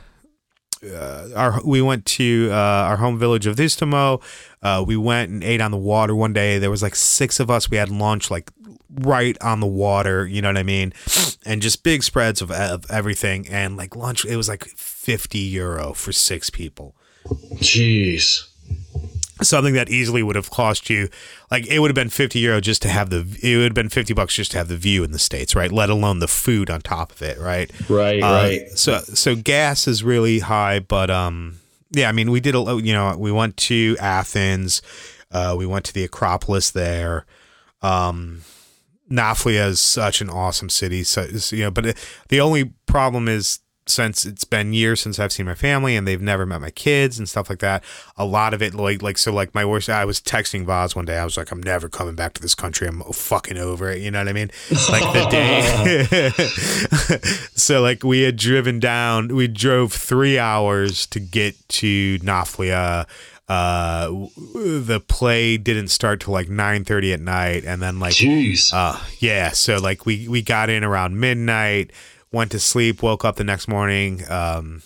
[0.83, 4.21] uh, our we went to uh, our home village of Istamo.
[4.61, 6.57] Uh, we went and ate on the water one day.
[6.57, 7.69] There was like six of us.
[7.69, 8.49] We had lunch like
[8.89, 10.25] right on the water.
[10.25, 10.93] You know what I mean?
[11.45, 13.47] And just big spreads of, of everything.
[13.49, 16.95] And like lunch, it was like fifty euro for six people
[17.55, 18.47] Jeez.
[19.41, 21.09] Something that easily would have cost you
[21.49, 23.89] like it would have been 50 euro just to have the it would have been
[23.89, 26.69] 50 bucks just to have the view in the states right let alone the food
[26.69, 28.61] on top of it right Right, Uh, right.
[28.75, 31.59] so so gas is really high but um
[31.91, 34.81] yeah i mean we did a you know we went to athens
[35.31, 37.25] uh we went to the acropolis there
[37.81, 38.41] um
[39.11, 41.03] Naflia is such an awesome city.
[41.03, 41.97] So you know, but it,
[42.27, 43.57] the only problem is
[43.89, 47.17] since it's been years since I've seen my family and they've never met my kids
[47.19, 47.83] and stuff like that.
[48.17, 49.89] A lot of it, like, like so, like my worst.
[49.89, 51.17] I was texting Vaz one day.
[51.17, 52.87] I was like, I'm never coming back to this country.
[52.87, 54.01] I'm fucking over it.
[54.01, 54.51] You know what I mean?
[54.89, 55.27] Like the
[57.11, 57.19] day.
[57.55, 59.35] so like we had driven down.
[59.35, 63.07] We drove three hours to get to Naflia
[63.49, 64.09] uh
[64.53, 68.71] the play didn't start till like 9:30 at night and then like Jeez.
[68.71, 71.89] uh yeah so like we we got in around midnight
[72.31, 74.81] went to sleep woke up the next morning um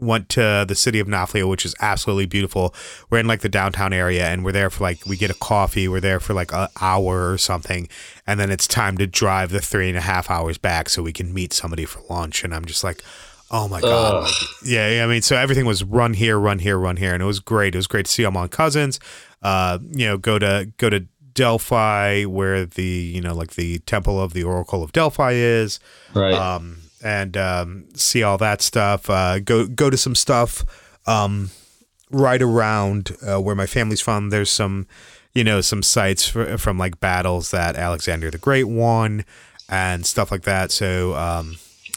[0.00, 2.74] went to the city of Naflia, which is absolutely beautiful.
[3.10, 5.88] We're in like the downtown area and we're there for like, we get a coffee.
[5.88, 7.88] We're there for like an hour or something.
[8.26, 11.12] And then it's time to drive the three and a half hours back so we
[11.12, 12.44] can meet somebody for lunch.
[12.44, 13.02] And I'm just like,
[13.52, 14.30] Oh my god!
[14.64, 17.40] Yeah, I mean, so everything was run here, run here, run here, and it was
[17.40, 17.74] great.
[17.74, 19.00] It was great to see all my cousins.
[19.42, 21.04] Uh, you know, go to go to
[21.44, 22.82] Delphi, where the
[23.14, 25.80] you know like the temple of the Oracle of Delphi is,
[26.14, 26.34] Right.
[26.34, 29.08] um, and um, see all that stuff.
[29.08, 30.62] Uh, go go to some stuff
[31.06, 31.48] um,
[32.10, 34.28] right around uh, where my family's from.
[34.28, 34.86] There's some,
[35.32, 39.24] you know, some sites fr from like battles that Alexander the Great won
[39.70, 40.70] and stuff like that.
[40.70, 41.56] So um,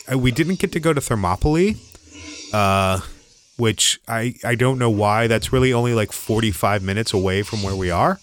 [0.09, 1.75] uh, we didn't get to go to Thermopylae,
[2.53, 3.01] uh,
[3.57, 5.27] which I I don't know why.
[5.27, 8.21] That's really only like 45 minutes away from where we are.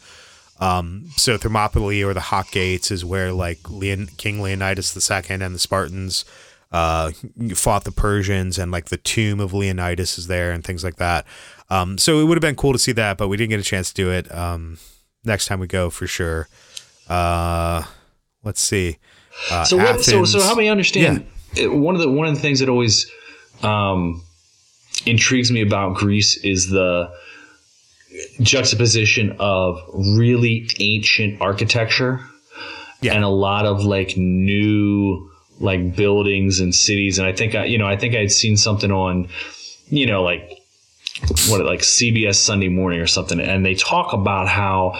[0.60, 5.54] Um, so Thermopylae or the Hot Gates is where like Leon, King Leonidas II and
[5.54, 6.24] the Spartans
[6.70, 7.10] uh,
[7.54, 11.24] fought the Persians, and like the tomb of Leonidas is there and things like that.
[11.70, 13.64] Um, so it would have been cool to see that, but we didn't get a
[13.64, 14.32] chance to do it.
[14.34, 14.78] Um,
[15.24, 16.48] next time we go for sure.
[17.08, 17.82] Uh,
[18.44, 18.98] let's see.
[19.50, 20.00] Uh, so what?
[20.02, 21.26] So, so help me understand.
[21.56, 23.10] It- One of the one of the things that always
[23.62, 24.22] um,
[25.06, 27.10] intrigues me about Greece is the
[28.40, 32.20] juxtaposition of really ancient architecture
[33.00, 33.14] Yeah.
[33.14, 37.18] and a lot of like new like buildings and cities.
[37.18, 39.28] And I think I, you know, I think I'd seen something on,
[39.88, 40.56] you know, like
[41.48, 44.98] what like CBS Sunday Morning or something, and they talk about how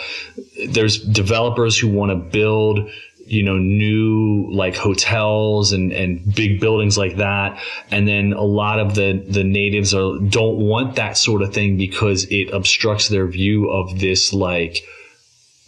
[0.68, 2.90] there's developers who want to build
[3.30, 7.56] you know new like hotels and and big buildings like that
[7.90, 11.76] and then a lot of the the natives are don't want that sort of thing
[11.76, 14.82] because it obstructs their view of this like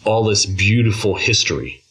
[0.04, 1.82] all this beautiful history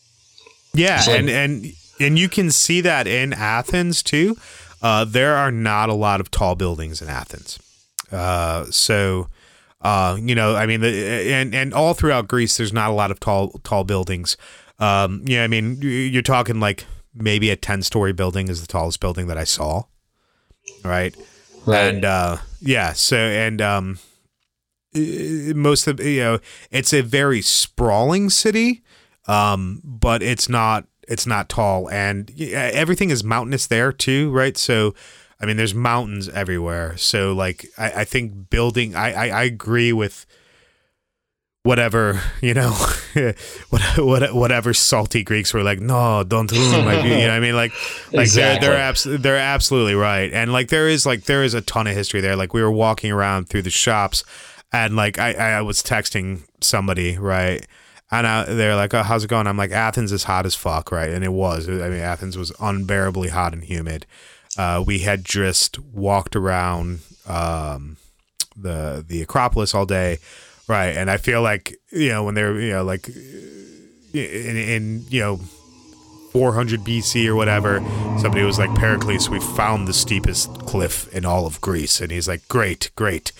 [0.74, 4.36] Yeah, So- and and and you can see that in Athens too.
[4.82, 7.60] Uh, there are not a lot of tall buildings in Athens.
[8.12, 9.28] Uh, so,
[9.82, 10.90] uh, you know, I mean, the,
[11.32, 14.36] and and all throughout Greece, there's not a lot of tall tall buildings.
[14.82, 19.00] Um, yeah, I mean, you're talking like maybe a ten story building is the tallest
[19.00, 19.84] building that I saw.
[20.84, 21.16] Right.
[21.88, 24.00] And uh, yeah, so and um,
[24.94, 26.40] most of you know,
[26.72, 28.82] it's a very sprawling city,
[29.28, 34.58] um, but it's not it's not tall, and everything is mountainous there too, right?
[34.58, 34.96] So,
[35.40, 36.98] I mean, there's mountains everywhere.
[36.98, 40.26] So, like, I, I think building, I, I I agree with
[41.64, 42.72] whatever you know
[43.70, 47.32] what, what whatever salty greeks were like no don't ruin my view you know what
[47.34, 47.56] i mean?
[47.56, 47.72] Like
[48.12, 48.68] like Exactly.
[48.68, 50.34] they're they're, abs- they're absolutely right.
[50.34, 52.36] And like there is like there is a ton of history there.
[52.36, 54.24] Like we were walking around through the shops
[54.74, 57.66] and like i i was texting somebody right?
[58.14, 59.46] And I, they're like oh how's it going?
[59.46, 61.12] I'm like athens is hot as fuck right?
[61.12, 64.08] And it was i mean athens was unbearably hot and humid.
[64.58, 67.98] Uh, we had just walked around um,
[68.58, 70.18] the the Acropolis all day,
[70.72, 70.96] right?
[70.96, 73.08] And I feel like you know when they're you know like
[74.14, 75.38] in, in you know
[76.32, 77.82] 400 BC or whatever,
[78.18, 82.28] somebody was like Pericles, we found the steepest cliff in all of Greece, and he's
[82.28, 83.34] like, great, great.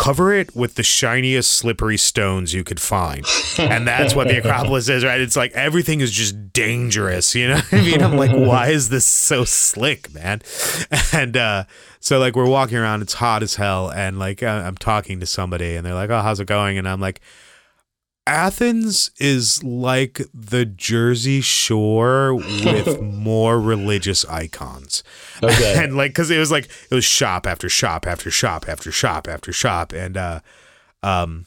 [0.00, 3.26] Cover it with the shiniest slippery stones you could find.
[3.58, 5.20] And that's what the Acropolis is, right?
[5.20, 8.02] It's like everything is just dangerous, you know I mean?
[8.02, 10.40] I'm like, why is this so slick, man?
[11.12, 11.64] And uh
[12.00, 15.26] so like we're walking around, it's hot as hell, and like uh, I'm talking to
[15.26, 17.20] somebody, and they're like, "Oh, how's it going?" And I'm like,
[18.30, 25.02] Athens is like the Jersey Shore with more religious icons.
[25.42, 25.74] Okay.
[25.84, 29.26] and like, cause it was like, it was shop after shop after shop after shop
[29.26, 29.92] after shop.
[29.92, 30.40] And, uh,
[31.02, 31.46] um,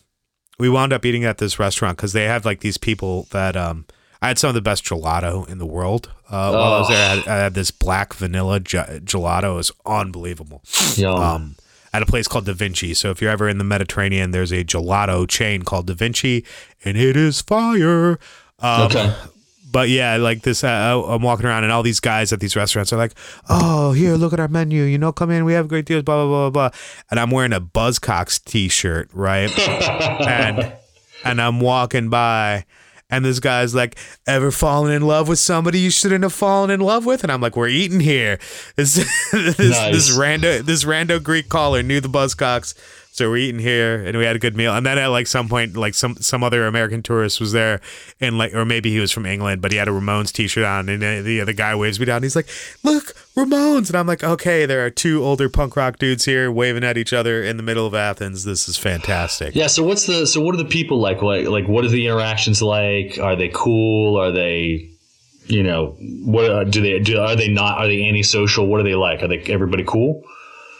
[0.60, 3.86] we wound up eating at this restaurant because they have like these people that, um,
[4.22, 6.10] I had some of the best gelato in the world.
[6.30, 9.54] Uh, while I was there, I had, I had this black vanilla ge- gelato.
[9.54, 10.64] It was unbelievable
[10.96, 11.20] Yum.
[11.20, 11.56] um,
[11.94, 12.94] at a place called Da Vinci.
[12.94, 16.44] So if you're ever in the Mediterranean, there's a gelato chain called Da Vinci,
[16.84, 18.20] and it is fire.
[18.60, 19.14] Um, okay
[19.72, 22.94] But yeah, like this, uh, I'm walking around, and all these guys at these restaurants
[22.94, 23.14] are like,
[23.50, 24.84] "Oh, here, look at our menu.
[24.84, 25.46] You know, come in.
[25.46, 26.70] We have great deals." Blah blah blah blah.
[26.70, 26.78] blah.
[27.10, 29.50] And I'm wearing a Buzzcocks T-shirt, right?
[30.28, 30.74] and
[31.26, 32.66] and I'm walking by.
[33.14, 33.96] And this guy's like,
[34.26, 37.22] ever fallen in love with somebody you shouldn't have fallen in love with?
[37.24, 38.40] And I'm like, we're eating here.
[38.76, 38.96] This
[39.32, 39.94] this, Nice.
[39.94, 42.74] this rando this rando Greek caller knew the Buzzcocks,
[43.14, 44.74] so we're eating here, and we had a good meal.
[44.74, 47.80] And then at like some point, like some some other American tourist was there,
[48.20, 50.90] and like, or maybe he was from England, but he had a Ramones T-shirt on,
[50.90, 52.24] and uh, the the guy waves me down.
[52.24, 52.50] He's like,
[52.82, 56.84] look, Ramones, and I'm like, okay, there are two older punk rock dudes here waving
[56.84, 58.46] at each other in the middle of Athens.
[58.46, 59.54] This is fantastic.
[59.54, 59.68] Yeah.
[59.68, 61.22] So what's the so what are the people like?
[61.22, 63.20] Like like what are the interactions like?
[63.20, 64.20] Are they cool?
[64.20, 64.90] Are they
[65.46, 65.96] you know
[66.26, 67.20] what are, do they do?
[67.20, 67.78] Are they not?
[67.78, 68.66] Are they antisocial?
[68.66, 69.22] What are they like?
[69.22, 70.24] Are they everybody cool?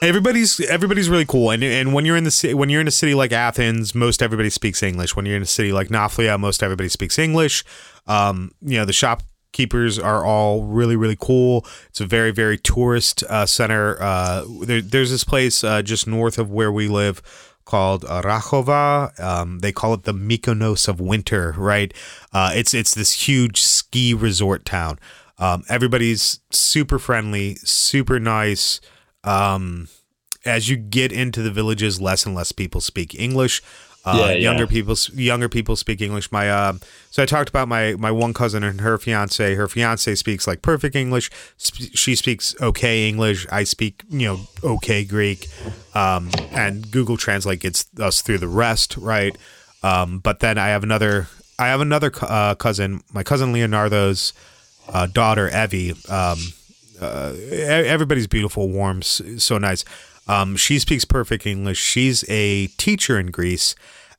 [0.04, 2.92] Everybody's everybody's really cool, and and when you're in the ci- when you're in a
[2.92, 5.16] city like Athens, most everybody speaks English.
[5.16, 7.64] When you're in a city like Naflia, most everybody speaks English.
[8.06, 11.66] Um, you know, the shop keepers are all really really cool.
[11.88, 13.98] It's a very very tourist uh, center.
[14.02, 17.22] Uh, there, there's this place uh, just north of where we live
[17.64, 19.18] called uh, Rachova.
[19.22, 21.94] Um, they call it the Mykonos of winter, right?
[22.34, 25.00] Uh, it's it's this huge ski resort town.
[25.38, 28.82] Um, everybody's super friendly, super nice.
[29.24, 29.88] Um,
[30.46, 33.62] as you get into the villages, less and less people speak English.
[34.06, 34.34] Uh, Yeah, yeah.
[34.40, 36.30] younger people, younger people speak English.
[36.30, 36.74] My, uh,
[37.10, 39.56] so I talked about my my one cousin and her fiance.
[39.56, 41.32] Her fiance speaks like perfect English.
[41.56, 43.48] Sp- she speaks okay English.
[43.50, 45.48] I speak, you know, okay Greek.
[45.96, 49.38] Um, and Google Translate gets us through the rest, right?
[49.84, 54.34] Um, but then I have another, I have another uh, cousin, my cousin Leonardo's
[54.92, 55.94] uh, daughter Evie.
[56.10, 56.40] Um,
[57.02, 59.84] uh, everybody's beautiful, warm, so nice.
[60.28, 61.80] Um, she speaks perfect English.
[61.80, 63.76] She's a teacher in Greece,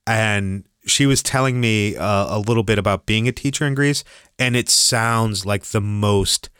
[0.06, 4.04] and she was telling me uh, a little bit about being a teacher in Greece,
[4.38, 6.50] and it sounds like the most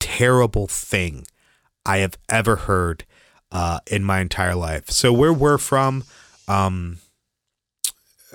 [0.00, 1.26] terrible thing
[1.84, 3.04] I have ever heard
[3.52, 4.90] uh, in my entire life.
[4.90, 6.04] So where we're from,
[6.48, 6.98] um,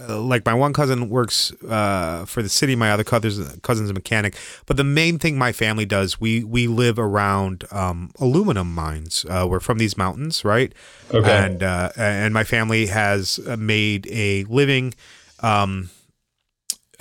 [0.09, 2.75] uh, like my one cousin works uh, for the city.
[2.75, 4.35] My other cousin's cousin's a mechanic.
[4.65, 9.25] But the main thing my family does, we we live around um, aluminum mines.
[9.29, 10.73] Uh, we're from these mountains, right?
[11.13, 11.45] Okay.
[11.45, 14.93] And uh, and my family has uh, made a living.
[15.41, 15.89] Um,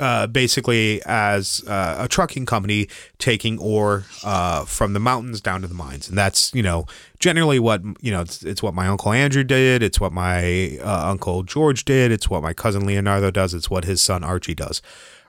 [0.00, 5.68] uh, basically as uh, a trucking company taking ore uh, from the mountains down to
[5.68, 6.86] the mines, and that's you know
[7.18, 11.10] generally what you know it's, it's what my uncle Andrew did, it's what my uh,
[11.10, 14.80] uncle George did, it's what my cousin Leonardo does, it's what his son Archie does,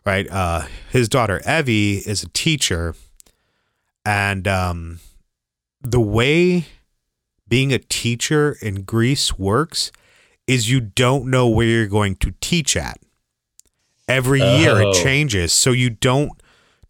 [0.05, 0.29] right?
[0.31, 2.95] Uh, his daughter Evie is a teacher,
[4.05, 4.99] and um,
[5.81, 6.65] the way
[7.49, 9.91] being a teacher in Greece works
[10.47, 13.00] is you don't know where you're going to teach at.
[14.11, 14.89] Every year Oh.
[14.91, 15.53] it changes.
[15.53, 16.31] So you don't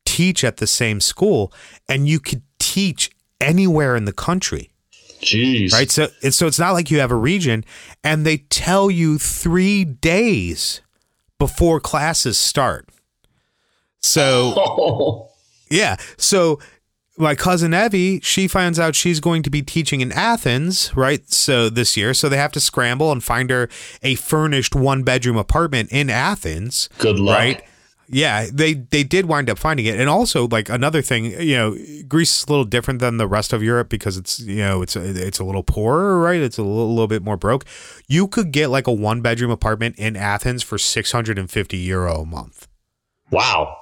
[0.05, 1.53] teach at the same school
[1.87, 4.71] and you could teach anywhere in the country.
[5.21, 5.71] Jeez.
[5.71, 5.89] Right?
[5.91, 7.63] So it's so it's not like you have a region
[8.03, 10.81] and they tell you 3 days
[11.37, 12.89] before classes start.
[14.01, 15.29] So Oh.
[15.69, 15.97] yeah.
[16.17, 16.59] So
[17.21, 21.29] my cousin Evie, she finds out she's going to be teaching in Athens, right?
[21.31, 23.69] So this year, so they have to scramble and find her
[24.01, 26.89] a furnished one bedroom apartment in Athens.
[26.97, 27.37] Good luck.
[27.37, 27.63] Right?
[28.13, 31.77] Yeah, they they did wind up finding it, and also like another thing, you know,
[32.09, 34.97] Greece is a little different than the rest of Europe because it's you know it's
[34.97, 36.41] a, it's a little poorer, right?
[36.41, 37.63] It's a little, little bit more broke.
[38.09, 41.77] You could get like a one bedroom apartment in Athens for six hundred and fifty
[41.77, 42.67] euro a month.
[43.29, 43.77] Wow.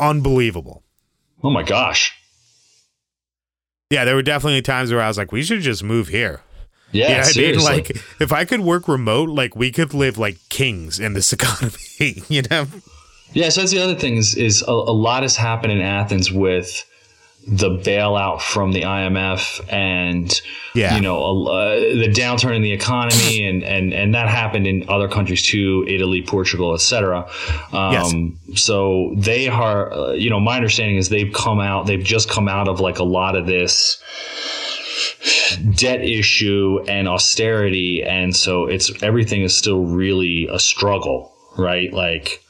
[0.00, 0.82] Unbelievable.
[1.44, 2.12] Oh my gosh.
[3.94, 6.40] Yeah, there were definitely times where I was like, we should just move here.
[6.90, 7.32] Yeah, You know what I mean?
[7.32, 7.72] seriously.
[7.72, 12.22] Like, if I could work remote, like, we could live like kings in this economy,
[12.28, 12.66] you know?
[13.32, 16.30] Yeah, so that's the other thing is is a, a lot has happened in Athens
[16.32, 16.84] with
[17.46, 20.40] the bailout from the IMF and
[20.74, 20.94] Yeah.
[20.96, 25.08] you know uh, the downturn in the economy and and and that happened in other
[25.08, 27.26] countries too, Italy, Portugal, etc.
[27.72, 32.30] Um, So they are, uh, you know, my understanding is they've come out, they've just
[32.30, 34.00] come out of like a lot of this
[35.74, 42.42] debt issue and austerity and so it's everything is still really a struggle right like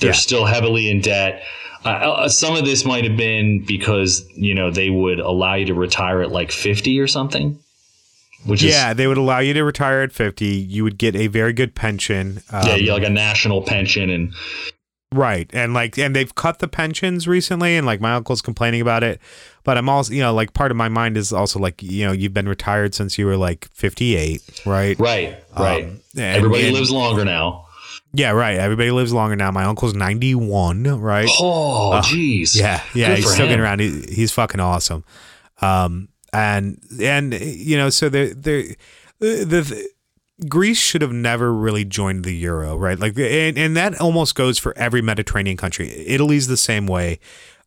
[0.00, 0.16] they're Yeah.
[0.16, 1.42] still heavily in debt
[1.84, 5.74] uh, some of this might have been because you know they would allow you to
[5.74, 7.58] retire at like 50 or something
[8.46, 10.46] which is Yeah, they would allow you to retire at 50.
[10.46, 12.40] You would get a very good pension.
[12.50, 14.32] Um, yeah, yeah like a national pension and
[15.10, 15.48] Right.
[15.54, 19.20] And like, and they've cut the pensions recently, and like my uncle's complaining about it.
[19.64, 22.12] But I'm also, you know, like part of my mind is also like, you know,
[22.12, 24.98] you've been retired since you were like 58, right?
[24.98, 27.67] right right Um, and- everybody and- lives longer now
[28.12, 28.56] Yeah, right.
[28.56, 29.50] Everybody lives longer now.
[29.50, 31.28] My uncle's 91, right?
[31.40, 33.50] oh jeez Yeah, yeah, Good he's still him.
[33.50, 33.80] getting around.
[33.80, 35.04] He, he's fucking awesome.
[35.60, 38.76] Um, and and you know, so the the
[39.18, 39.88] the
[40.48, 42.98] Greece should have never really joined the euro, right?
[42.98, 45.88] Like, and, and that almost goes for every Mediterranean country.
[46.06, 47.18] Italy's the same way.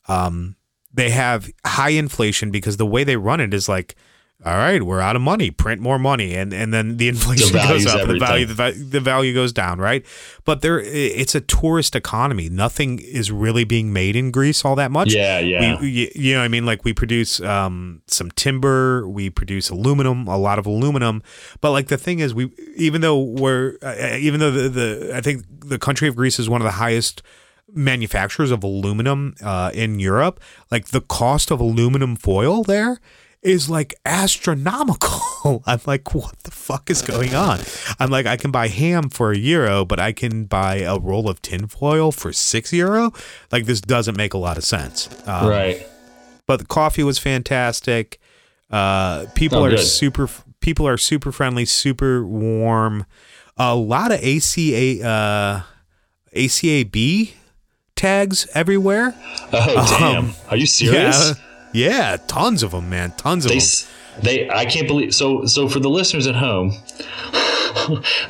[0.08, 0.56] Um,
[0.94, 3.96] they have high inflation because the way they run it is like,
[4.44, 7.68] all right, we're out of money, print more money, and and then the inflation Devalues
[7.68, 10.04] goes up, the value the, the value goes down, right?
[10.46, 12.50] But there, it's a tourist economy.
[12.50, 15.14] Nothing is really being made in Greece all that much.
[15.14, 19.30] yeah yeah We, you know, what I mean, like we produce um, some timber, we
[19.30, 21.22] produce aluminum, a lot of aluminum.
[21.60, 25.22] But like the thing is, we even though we're uh, even though the, the I
[25.22, 27.22] think the country of Greece is one of the highest
[27.74, 30.40] manufacturers of aluminum uh, in Europe.
[30.72, 33.00] Like the cost of aluminum foil there
[33.42, 35.64] is like astronomical.
[35.66, 37.60] I'm like, what the fuck is going on?
[38.00, 41.30] I'm like, I can buy ham for a euro, but I can buy a roll
[41.30, 43.12] of tinfoil for six euro.
[43.52, 45.10] Like, this doesn't make a lot of sense.
[45.28, 45.88] Um, right.
[46.46, 48.20] But the coffee was fantastic.
[48.70, 49.80] Uh, people Oh, are good.
[49.80, 50.30] super.
[50.60, 53.06] People are super friendly, super warm.
[53.58, 55.62] A lot of ACA, uh,
[56.36, 57.34] ACAB
[57.96, 59.14] tags everywhere.
[59.52, 60.34] Oh damn!
[60.50, 61.32] Are you serious?
[61.32, 64.24] Um, Yeah, yeah, tons of them, man, tons of They them.
[64.24, 66.74] they I can't believe so so for the listeners at home.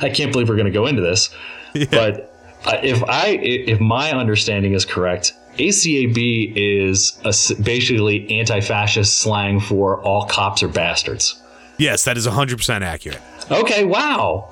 [0.00, 1.34] I can't believe we're going to go into this,
[1.90, 2.34] but
[2.64, 5.34] uh, if I if my understanding is correct.
[5.58, 11.38] ACAB is a basically anti-fascist slang for all cops are bastards.
[11.76, 13.20] Yes, that is 100% accurate.
[13.50, 14.48] Okay, wow.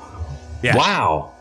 [0.62, 0.76] Yeah.
[0.76, 1.32] Wow.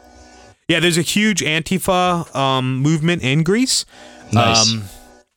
[0.69, 3.83] Yeah, there's a huge Antifa um, movement in Greece.
[4.31, 4.71] Nice.
[4.71, 4.83] Um,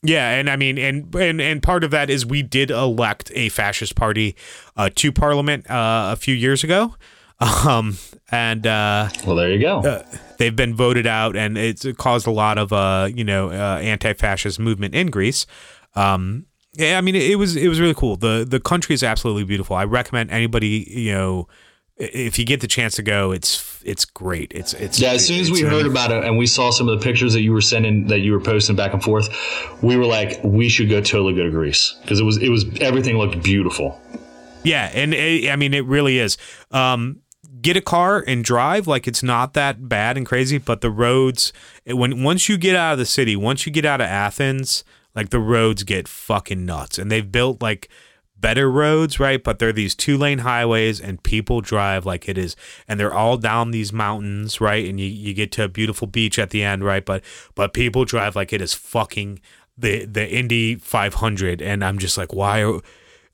[0.03, 3.49] yeah, and I mean, and and and part of that is we did elect a
[3.51, 4.35] fascist party
[4.77, 6.97] uh, to parliament uh, a few years ago,
[7.67, 7.97] um,
[8.31, 9.81] and uh, well, there you go.
[9.81, 10.03] uh,
[10.39, 14.59] they've been voted out, and it's caused a lot of uh, you know uh, anti-fascist
[14.59, 15.47] movement in Greece.
[15.95, 18.17] Um, yeah, I mean, it, it was it was really cool.
[18.17, 19.77] the The country is absolutely beautiful.
[19.77, 21.49] I recommend anybody you know
[21.97, 24.53] if you get the chance to go, it's it's great.
[24.55, 26.99] It's it's Yeah, as soon as we heard about it and we saw some of
[26.99, 29.29] the pictures that you were sending, that you were posting back and forth,
[29.83, 32.65] we were like, we should go totally go to Greece because it was it was
[32.81, 34.01] everything looked beautiful.
[34.65, 36.39] Yeah, and it, I mean it really is.
[36.71, 37.21] Um,
[37.61, 41.53] get a car and drive like it's not that bad and crazy, but the roads
[41.87, 44.85] when once you get out of the city, once you get out of Athens,
[45.15, 46.99] like the roads get fucking nuts.
[46.99, 47.89] And they've built like
[48.43, 49.43] better roads, right?
[49.43, 52.55] But they're these two lane highways and people drive like it is
[52.87, 54.87] and they're all down these mountains, right?
[54.87, 57.07] And you, you get to a beautiful beach at the end, right?
[57.07, 57.25] But
[57.55, 59.41] but people drive like it is fucking
[59.79, 62.81] the the Indy 500 and I'm just like why are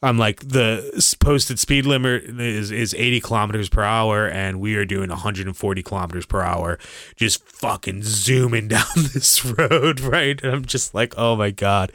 [0.01, 4.85] I'm like the posted speed limit is is 80 kilometers per hour, and we are
[4.85, 6.79] doing 140 kilometers per hour,
[7.17, 10.41] just fucking zooming down this road, right?
[10.43, 11.91] And I'm just like, oh my god,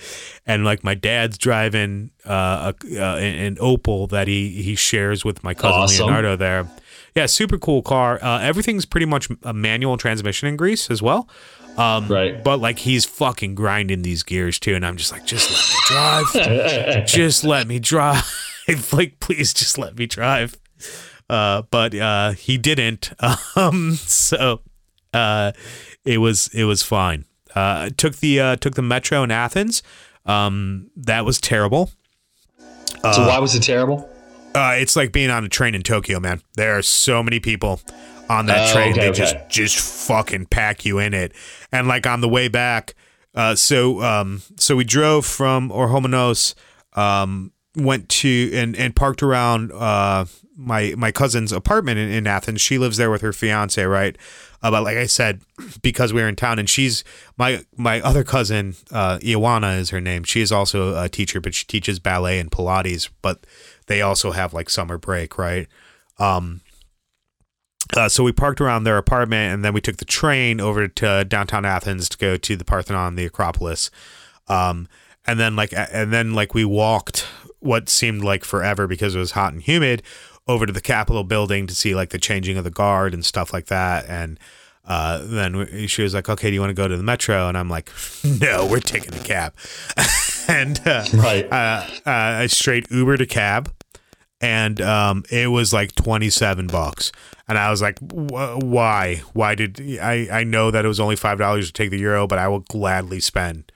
[0.46, 5.42] and like my dad's driving uh, a, uh, an Opel that he he shares with
[5.44, 6.06] my cousin Awesome.
[6.08, 6.68] Leonardo there.
[7.16, 8.20] Yeah, super cool car.
[8.22, 11.30] Uh, everything's pretty much a manual transmission in Greece as well.
[11.78, 12.44] Um, Right.
[12.44, 16.30] But like he's fucking grinding these gears too, and I'm just like, just let me
[16.32, 18.24] drive just let me drive.
[18.94, 20.56] like, please just let me drive.
[21.30, 23.12] Uh, but uh, he didn't.
[23.56, 24.62] Um, so
[25.14, 25.52] uh,
[26.06, 27.26] it was it was fine.
[27.56, 29.84] Uh, took the uh, took the metro in Athens.
[30.26, 31.92] Um, that was terrible.
[33.02, 34.10] so why was it terrible?
[34.56, 36.42] Uh, it's like being on a train in Tokyo, man.
[36.56, 37.82] There are so many people
[38.34, 38.92] on that Oh, train.
[38.94, 39.18] okay, they okay.
[39.18, 41.32] just just fucking pack you in it.
[41.72, 42.96] And like on the way back,
[43.36, 46.56] uh, so um, so we drove from Orhomenos,
[46.94, 50.26] um, went to and and parked around uh
[50.56, 52.62] my my cousin's apartment in, in Athens.
[52.62, 54.16] She lives there with her fiance, right?
[54.62, 55.42] Uh, but like I said,
[55.82, 57.04] because we were in town, and she's
[57.38, 60.24] my my other cousin, uh, Iwana is her name.
[60.24, 63.10] She is also a teacher, but she teaches ballet and Pilates.
[63.24, 63.46] But
[63.88, 65.68] they also have like summer break, right?
[66.20, 66.62] Um,
[67.96, 71.26] uh, so we parked around their apartment, and then we took the train over to
[71.26, 73.90] downtown Athens to go to the Parthenon, the Acropolis,
[74.48, 74.88] um,
[75.26, 77.26] and then like and then like we walked
[77.60, 80.04] what seemed like forever because it was hot and humid
[80.48, 83.54] over to the Capitol building to see like the changing of the guard and stuff
[83.54, 84.40] like that, and.
[84.86, 87.58] Uh, then she was like, "Okay, do you want to go to the metro?" And
[87.58, 87.90] I'm like,
[88.26, 89.54] "No, we're taking a cab."
[90.50, 91.50] and uh, Right.
[91.50, 93.72] uh, uh, I straight Uber to cab,
[94.44, 97.12] and um, it was like twenty seven bucks.
[97.48, 99.22] And I was like, "Wh- "Why?
[99.34, 100.28] Why did I?
[100.32, 102.60] I know that it was only five dollars to take the euro, but I will
[102.62, 103.72] gladly spend,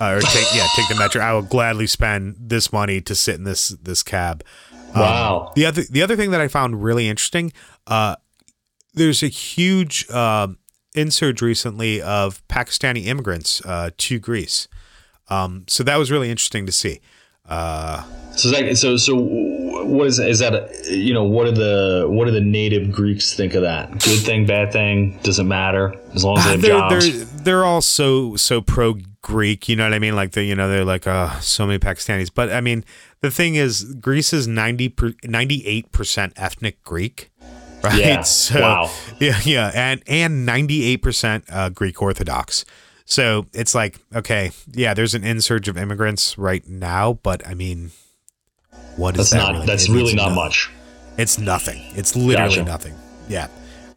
[0.00, 1.20] uh, or take yeah, take the metro.
[1.22, 4.42] I will gladly spend this money to sit in this this cab."
[4.94, 5.52] Um, Wow.
[5.54, 7.52] The other the other thing that I found really interesting,
[7.86, 8.16] uh,
[8.94, 10.48] there's a huge uh,
[10.94, 14.68] insurge recently of Pakistani immigrants uh, to Greece.
[15.28, 17.00] Um, so that was really interesting to see.
[17.48, 18.02] Uh,
[18.36, 19.14] So that, so so
[19.88, 20.54] what is is that?
[20.54, 23.90] A, you know, what are the what do the native Greeks think of that?
[23.90, 27.32] Good thing, bad thing, doesn't matter as long as they have they're, jobs.
[27.34, 30.16] they're they're all so so pro Greek, you know what I mean?
[30.16, 32.30] Like they, you know, they're like uh, so many Pakistanis.
[32.34, 32.84] But I mean,
[33.20, 37.30] the thing is, Greece is 98 percent ethnic Greek,
[37.82, 37.98] right?
[37.98, 38.22] Yeah.
[38.22, 38.90] So, Wow.
[39.18, 42.64] Yeah, yeah, and and ninety eight percent uh, Greek Orthodox.
[43.04, 47.90] So it's like okay, yeah, there's an insurge of immigrants right now, but I mean,
[48.98, 49.66] what is That's that not really?
[49.66, 50.34] that's It really not nothing.
[50.36, 50.70] much.
[51.16, 51.82] It's nothing.
[51.96, 52.64] It's literally Gotcha.
[52.64, 52.94] nothing.
[53.28, 53.48] Yeah.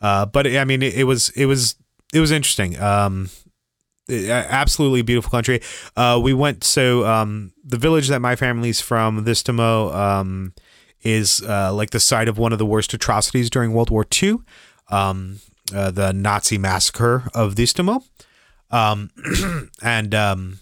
[0.01, 1.75] Uh, but I mean, it, it was it was
[2.13, 2.79] it was interesting.
[2.81, 3.29] Um,
[4.09, 5.61] absolutely beautiful country.
[5.95, 10.53] Uh, we went so um, the village that my family's from, this Distomo, um,
[11.01, 14.37] is uh, like the site of one of the worst atrocities during World War II,
[14.89, 15.39] um,
[15.73, 18.03] uh, the Nazi massacre of Distomo.
[18.69, 19.09] Um,
[19.81, 20.59] and um,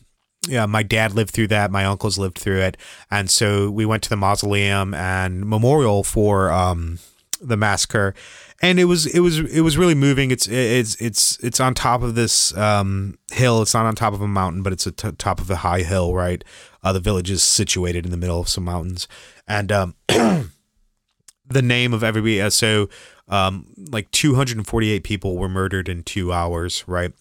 [0.48, 1.72] yeah, my dad lived through that.
[1.72, 2.78] My uncles lived through it,
[3.12, 7.00] and so we went to the mausoleum and memorial for um,
[7.42, 8.14] the massacre,
[8.62, 10.32] and it was it was it was really moving.
[10.32, 13.62] It's it's it's it's on top of this um, hill.
[13.62, 16.14] It's not on top of a mountain, but it's at top of a high hill.
[16.14, 16.44] Right,
[16.84, 19.08] uh, the village is situated in the middle of some mountains,
[19.48, 22.42] and um, the name of everybody.
[22.42, 22.90] Uh, so,
[23.28, 26.86] um, like 248 people were murdered in two hours.
[26.88, 27.12] Right,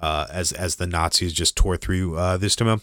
[0.00, 2.82] uh, as as the Nazis just tore through uh, Distomo,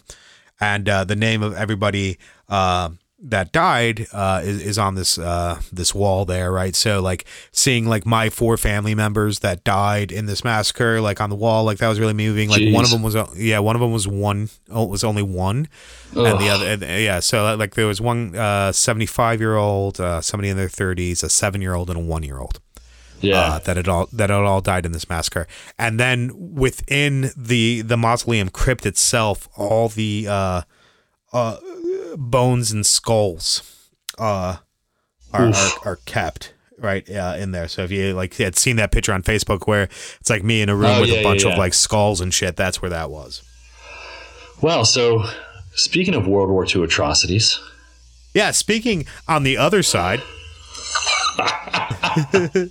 [0.60, 2.18] and uh, the name of everybody.
[2.48, 2.90] Uh,
[3.20, 6.74] that died uh, is, is on this uh, this wall there, right?
[6.76, 11.28] So like seeing like my four family members that died in this massacre, like on
[11.28, 12.48] the wall, like that was really moving.
[12.48, 12.72] Like Jeez.
[12.72, 15.68] one of them was yeah, one of them was one oh, was only one,
[16.14, 17.18] and the other and, yeah.
[17.18, 21.28] So like there was one uh, 75 year old, uh, somebody in their thirties, a
[21.28, 22.60] seven year old, and a one year old
[23.20, 23.40] Yeah.
[23.40, 25.46] uh, that it all that it all died in this massacre.
[25.78, 30.62] And then within the the mausoleum crypt itself, all the uh,
[31.32, 31.56] uh,
[32.16, 33.62] bones and skulls
[34.18, 34.56] uh,
[35.32, 37.66] are, are are kept right uh, in there.
[37.68, 39.84] So if you like had seen that picture on Facebook where
[40.20, 42.20] it's like me in a room Oh, with yeah, a bunch yeah, of like skulls
[42.20, 43.42] and shit, that's where that was.
[44.62, 45.24] well, so
[45.74, 47.58] speaking of World War II atrocities,
[48.32, 48.52] Yeah.
[48.52, 50.22] Speaking on the other side,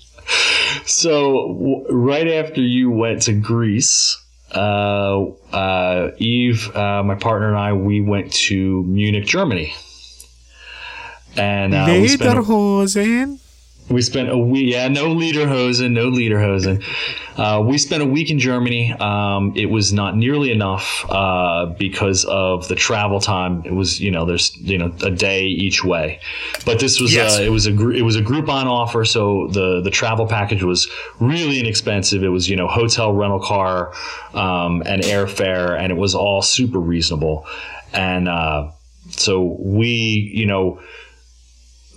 [0.86, 4.22] so w- right after you went to Greece,
[4.54, 9.74] uh, uh, Eve, uh, my partner, and I, we went to Munich, Germany.
[11.36, 13.40] And uh, we, spent a, Lederhosen.
[13.90, 16.84] We spent a week, yeah, no Lederhosen, no Lederhosen.
[17.38, 18.92] Uh, we spent a week in Germany.
[18.92, 23.64] Um, it was not nearly enough uh, because of the travel time.
[23.66, 26.20] It was, you know, there's, you know, a day each way.
[26.66, 27.38] But this was, Yes.
[27.40, 30.64] uh, it was a, gr- it was a Groupon offer, so the the travel package
[30.64, 32.24] was really inexpensive.
[32.24, 33.94] It was, you know, hotel, rental car,
[34.34, 37.46] um, and airfare, and it was all super reasonable.
[37.94, 38.72] And uh,
[39.12, 40.82] so we, you know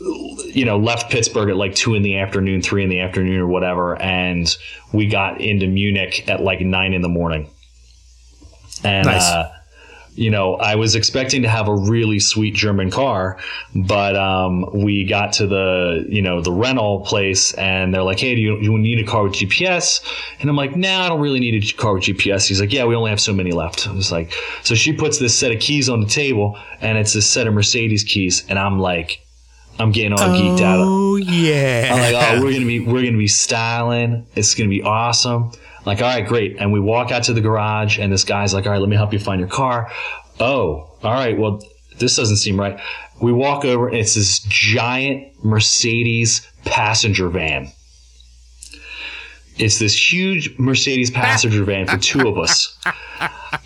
[0.01, 3.47] you know, left Pittsburgh at like two in the afternoon, three in the afternoon, or
[3.47, 4.57] whatever, and
[4.93, 7.51] we got into Munich at like nine in the morning.
[8.83, 9.23] And Nice.
[9.23, 9.53] uh,
[10.15, 13.39] you know, I was expecting to have a really sweet German car,
[13.75, 18.35] but um, we got to the you know the rental place, and they're like, "Hey,
[18.35, 20.01] do you, you need a car with GPS?"
[20.41, 22.85] And I'm like, "Nah, I don't really need a car with GPS." He's like, "Yeah,
[22.87, 24.33] we only have so many left." I was like,
[24.63, 27.55] so she puts this set of keys on the table, and it's a set of
[27.55, 29.21] Mercedes keys, and I'm like.
[29.81, 30.79] I'm getting all geeked out.
[30.81, 31.89] Oh yeah.
[31.91, 34.27] I'm like, oh, we're gonna be we're gonna be styling.
[34.35, 35.45] It's gonna be awesome.
[35.55, 36.59] I'm like, all right, great.
[36.59, 38.97] And we walk out to the garage, and this guy's like, all right, let me
[38.97, 39.91] help you find your car.
[40.39, 41.39] Oh, all right.
[41.39, 41.63] Well,
[41.99, 42.79] this doesn't seem right.
[43.23, 47.73] We walk over, and it's this giant Mercedes passenger van.
[49.57, 52.79] It's this huge Mercedes passenger van for two of us.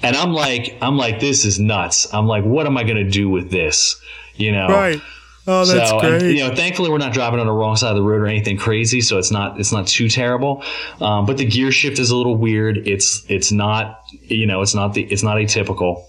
[0.03, 2.13] And I'm like, I'm like, this is nuts.
[2.13, 4.01] I'm like, what am I gonna do with this?
[4.37, 5.01] You know, right.
[5.47, 6.23] Oh, that's so, great.
[6.23, 8.27] and, you know, thankfully we're not driving on the wrong side of the road or
[8.27, 10.65] anything crazy, so it's not it's not too terrible.
[11.01, 12.89] Um, but the gear shift is a little weird.
[12.89, 16.05] It's it's not you know it's not the it's not atypical.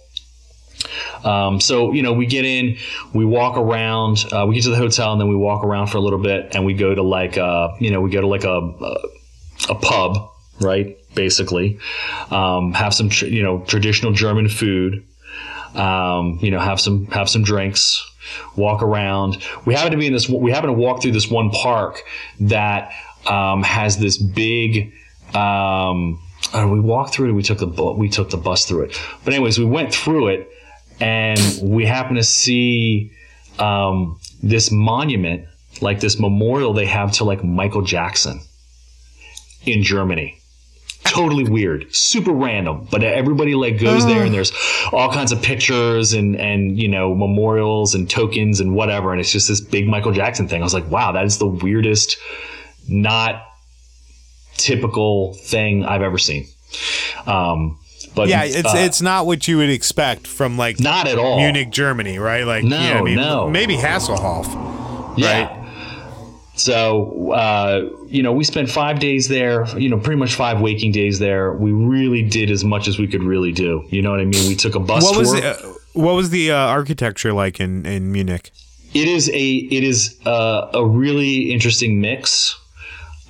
[1.25, 2.77] Um, so you know we get in,
[3.13, 5.97] we walk around, uh, we get to the hotel, and then we walk around for
[5.97, 8.45] a little bit, and we go to like uh you know we go to like
[8.45, 8.97] a a,
[9.69, 10.29] a pub,
[10.61, 10.97] right?
[11.13, 11.79] Basically,
[12.31, 15.03] um, have some tr- you know traditional German food.
[15.73, 18.01] Um, you know, have some have some drinks,
[18.55, 19.43] walk around.
[19.65, 20.29] We happen to be in this.
[20.29, 22.03] We happen to walk through this one park
[22.41, 22.91] that
[23.25, 24.93] um, has this big.
[25.33, 26.21] Um,
[26.53, 27.33] uh, we walked through it.
[27.33, 29.01] We took the bu- we took the bus through it.
[29.23, 30.49] But anyways, we went through it,
[30.99, 33.11] and we happened to see
[33.59, 35.47] um, this monument,
[35.81, 38.41] like this memorial they have to like Michael Jackson
[39.65, 40.39] in Germany
[41.05, 42.87] totally weird, super random.
[42.91, 44.51] But everybody like goes there, and there's
[44.91, 49.11] all kinds of pictures and and you know memorials and tokens and whatever.
[49.11, 50.61] And it's just this big Michael Jackson thing.
[50.61, 52.17] I was like, wow, that is the weirdest,
[52.87, 53.43] not
[54.57, 56.47] typical thing I've ever seen.
[57.25, 57.79] Um,
[58.15, 61.37] but yeah, it's uh, it's not what you would expect from like not at all
[61.37, 62.45] Munich, Germany, right?
[62.45, 63.49] Like, No, yeah, I mean, no.
[63.49, 65.17] maybe Hasselhoff.
[65.17, 65.63] Yeah.
[66.57, 70.91] So, uh, you know, we spent five days there, you know, pretty much five waking
[70.93, 71.53] days there.
[71.53, 73.83] We really did as much as we could really do.
[73.89, 74.47] You know what I mean?
[74.47, 75.19] We took a bus What tour.
[75.21, 78.51] was the, uh, what was the uh, architecture like in in Munich?
[78.93, 79.47] it is a
[79.77, 82.57] it is a, a really interesting mix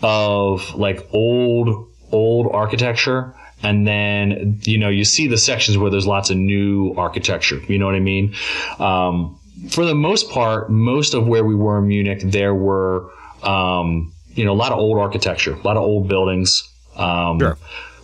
[0.04, 3.34] of like old old architecture
[3.64, 7.60] and then you know you see the sections where there's lots of new architecture.
[7.68, 8.36] You know what I mean?
[8.78, 13.10] Um, for the most part, most of where we were in Munich, there were
[13.42, 16.70] um, you know a lot of old architecture, a lot of old buildings.
[16.96, 17.58] Um, Sure.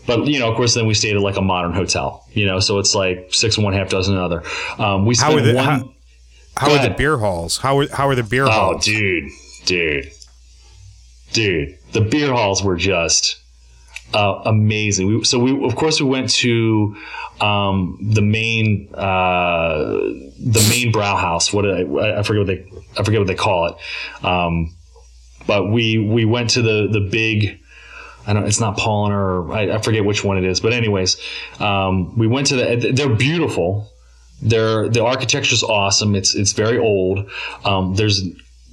[0.08, 2.26] But you know, of course, then we stayed at like a modern hotel.
[2.34, 4.42] You know, so it's like six and one half dozen another.
[4.80, 5.64] Um, we How are the one.
[5.66, 5.94] how,
[6.58, 7.58] how are the beer halls?
[7.58, 8.84] How are how are the beer Oh, halls?
[8.86, 9.30] dude,
[9.66, 10.10] dude,
[11.34, 11.78] dude!
[11.94, 13.38] The beer halls were just
[14.14, 15.08] uh, amazing.
[15.08, 16.96] We, so we, of course, we went to
[17.40, 21.54] um, the main uh, the main Brauhaus.
[21.54, 22.66] What I, I forget what they
[23.00, 24.26] I forget what they call it.
[24.26, 24.74] Um,
[25.48, 27.60] but we we went to the the big.
[28.28, 28.46] I don't.
[28.46, 29.14] It's not Paulaner.
[29.48, 30.60] Or I, I forget which one it is.
[30.60, 31.18] But anyways,
[31.60, 32.92] um, we went to the.
[32.94, 33.90] They're beautiful.
[34.42, 36.16] They're the architecture's awesome.
[36.16, 37.30] It's it's very old.
[37.66, 38.24] Um, there's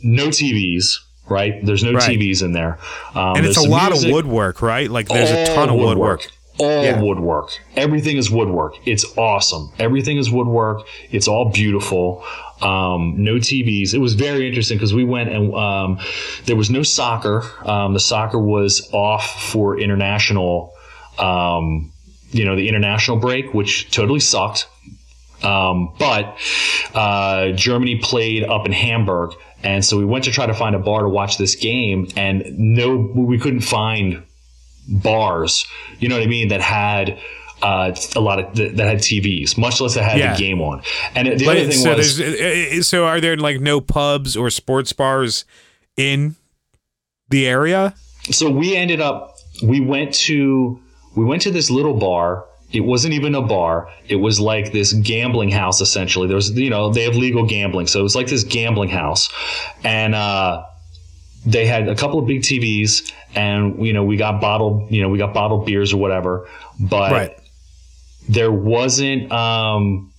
[0.02, 0.94] no TVs,
[1.28, 1.64] right?
[1.64, 2.18] There's no Right.
[2.18, 2.78] TVs in there.
[3.14, 4.90] Um, and it's a lot music- of woodwork, right?
[4.90, 6.30] Like there's a ton of woodwork.
[6.60, 7.00] All Yeah.
[7.00, 7.50] woodwork.
[7.76, 8.74] Everything is woodwork.
[8.84, 9.70] It's awesome.
[9.78, 10.86] Everything is woodwork.
[11.10, 12.24] It's all beautiful.
[12.60, 13.94] Um, no TVs.
[13.94, 16.00] It was very interesting because we went and um,
[16.46, 17.44] there was no soccer.
[17.64, 20.74] Um, the soccer was off for international.
[21.18, 21.92] Um,
[22.30, 24.68] you know the international break, which totally sucked.
[25.42, 26.36] Um, but
[26.94, 30.78] uh, Germany played up in Hamburg, and so we went to try to find a
[30.78, 34.24] bar to watch this game, and no, we couldn't find
[34.88, 35.66] bars.
[36.00, 36.48] You know what I mean?
[36.48, 37.18] That had
[37.62, 40.32] uh, a lot of that, that had TVs, much less that had Yeah.
[40.34, 40.82] the game on.
[41.14, 44.36] And the But other thing so was, uh, uh, so are there like no pubs
[44.36, 45.44] or sports bars
[45.96, 46.36] in
[47.28, 47.94] the area?
[48.30, 50.78] so we ended up we went to
[51.16, 54.92] we went to this little bar it wasn't even a bar it was like this
[54.92, 58.26] gambling house essentially there was you know they have legal gambling so it was like
[58.26, 59.30] this gambling house
[59.82, 60.62] and uh
[61.46, 65.08] they had a couple of big TVs and you know we got bottled you know
[65.08, 66.46] we got bottled beers or whatever
[66.78, 67.37] but Right.
[68.28, 70.12] There wasn't um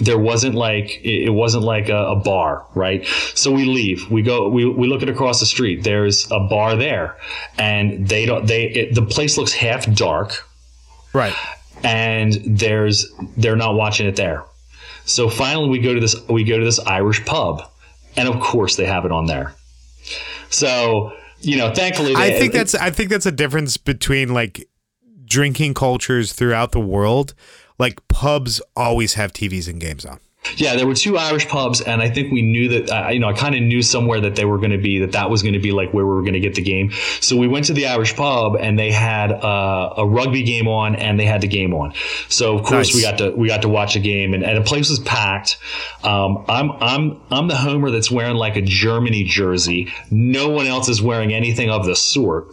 [0.00, 3.06] there wasn't like it wasn't like a, a bar right?
[3.34, 4.10] So we leave.
[4.10, 5.84] We go we, we look at across the street.
[5.84, 7.16] There's a bar there.
[7.58, 10.48] And they don't they it, the place looks half dark.
[11.12, 11.34] Right.
[11.84, 13.06] and there's
[13.36, 14.42] they're not watching it there.
[15.04, 17.62] So finally we go to this we go to this irish pub.
[18.16, 19.54] And of course they have it on there.
[20.50, 24.66] So you know thankfully I they- think that's I think that's a difference between like
[25.34, 27.34] drinking cultures throughout the world.
[27.78, 30.20] Like pubs always have TVs and games on.
[30.56, 32.90] Yeah, there were two Irish pubs, and I think we knew that.
[32.90, 35.12] Uh, you know, I kind of knew somewhere that they were going to be that
[35.12, 36.92] that was going to be like where we were going to get the game.
[37.20, 40.96] So we went to the Irish pub, and they had uh, a rugby game on,
[40.96, 41.94] and they had the game on.
[42.28, 42.94] So of course Nice.
[42.94, 45.56] we got to we got to watch a game, and, and the place was packed.
[46.04, 49.92] Um, I'm I'm I'm the homer that's wearing like a Germany jersey.
[50.10, 52.48] No one else is wearing anything of the sort.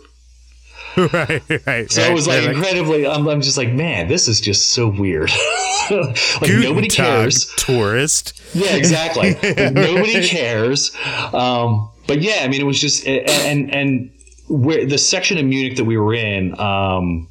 [1.14, 1.92] right, right.
[1.92, 3.08] So it was like incredibly.
[3.08, 5.30] I'm, I'm just like, man, this is just so weird.
[5.92, 7.54] like nobody cares.
[7.56, 8.42] Tourist.
[8.54, 9.36] Yeah, exactly.
[9.56, 10.96] Nobody cares.
[11.34, 14.12] Um, but yeah, I mean, it was just and and
[14.50, 17.30] where the section of Munich that we were in, um,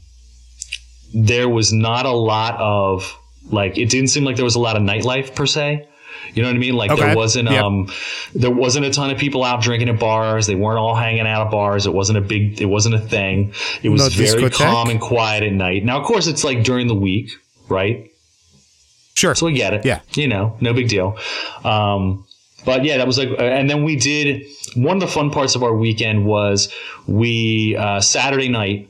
[1.12, 3.16] there was not a lot of
[3.50, 5.86] like it didn't seem like there was a lot of nightlife per se.
[6.34, 6.74] You know what I mean?
[6.74, 7.02] Like Okay.
[7.06, 7.62] there wasn't Yep.
[7.64, 7.88] um
[8.34, 10.46] there wasn't a ton of people out drinking at bars.
[10.46, 11.86] They weren't all hanging out at bars.
[11.86, 13.52] It wasn't a big it wasn't a thing.
[13.82, 14.52] It was No very discotheque?
[14.54, 15.84] calm and quiet at night.
[15.84, 17.30] Now of course it's like during the week,
[17.68, 18.10] right?
[19.14, 19.34] Sure.
[19.34, 19.84] So we get it.
[19.84, 20.00] Yeah.
[20.14, 21.18] You know, no big deal.
[21.64, 22.24] Um,
[22.64, 24.44] but yeah, that was like, and then we did
[24.76, 26.72] one of the fun parts of our weekend was
[27.06, 28.88] we, uh, Saturday night,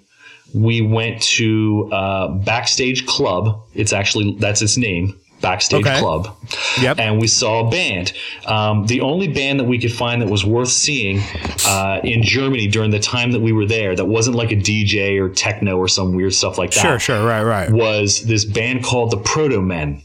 [0.53, 3.61] we went to, uh, Backstage Club.
[3.75, 5.17] It's actually, that's its name.
[5.41, 5.99] Backstage Okay.
[5.99, 6.37] Club.
[6.81, 6.99] Yep.
[6.99, 8.13] And we saw a band.
[8.47, 11.21] Um, the only band that we could find that was worth seeing
[11.67, 15.19] uh, in Germany during the time that we were there, that wasn't like a DJ
[15.21, 17.71] or techno or some weird stuff like that Sure, sure, right, right.
[17.71, 20.03] was this band called the Protomen,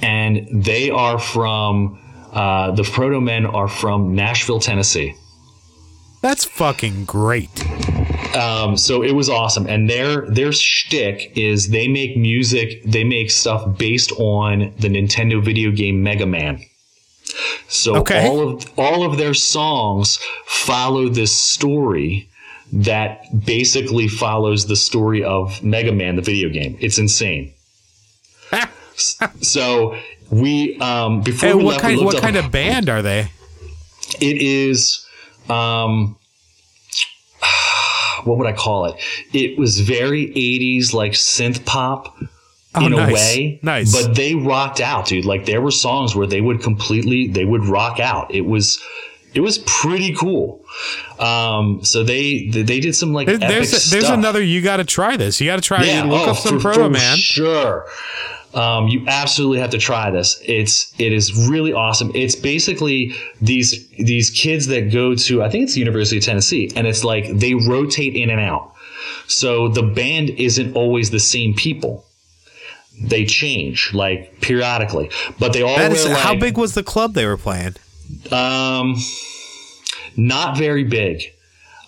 [0.00, 1.98] and they are from
[2.32, 5.14] uh, the Protomen are from Nashville, Tennessee.
[6.22, 7.50] That's fucking great.
[8.34, 13.30] Um, so it was awesome, and their their shtick is they make music, they make
[13.30, 16.60] stuff based on the Nintendo video game Mega Man.
[17.68, 18.26] So Okay.
[18.26, 22.28] all of all of their songs follow this story
[22.72, 26.76] that basically follows the story of Mega Man, the video game.
[26.80, 27.52] It's insane.
[29.40, 29.96] So
[30.30, 33.30] we um, before Hey, we what left, kind looked what kind of band are they?
[34.20, 35.06] it is
[35.48, 36.16] um
[38.24, 38.96] what would I call it?
[39.32, 42.16] It was very 80s like synth pop
[42.74, 43.10] Oh, in nice.
[43.10, 43.60] a way.
[43.62, 43.92] Nice.
[43.92, 45.26] But they rocked out, dude.
[45.26, 48.34] Like there were songs where they would completely they would rock out.
[48.34, 48.82] It was
[49.34, 50.64] it was pretty cool.
[51.18, 53.40] Um, so they they did some like there's
[53.90, 54.14] there's stuff.
[54.16, 54.42] another.
[54.42, 55.38] You got to try this.
[55.38, 55.84] You got to try.
[55.84, 57.16] Yeah, look oh, up some for- Proto for Man.
[57.18, 57.86] Sure.
[58.54, 60.40] Um, you absolutely have to try this.
[60.44, 62.10] It's it is really awesome.
[62.14, 66.70] It's basically these these kids that go to I think it's the University of Tennessee,
[66.76, 68.74] and it's like they rotate in and out.
[69.26, 72.04] So the band isn't always the same people.
[73.02, 77.24] They change like periodically, but they all is, like, how big was the club they
[77.26, 77.74] were playing?
[78.30, 78.96] um,
[80.16, 81.22] not very big.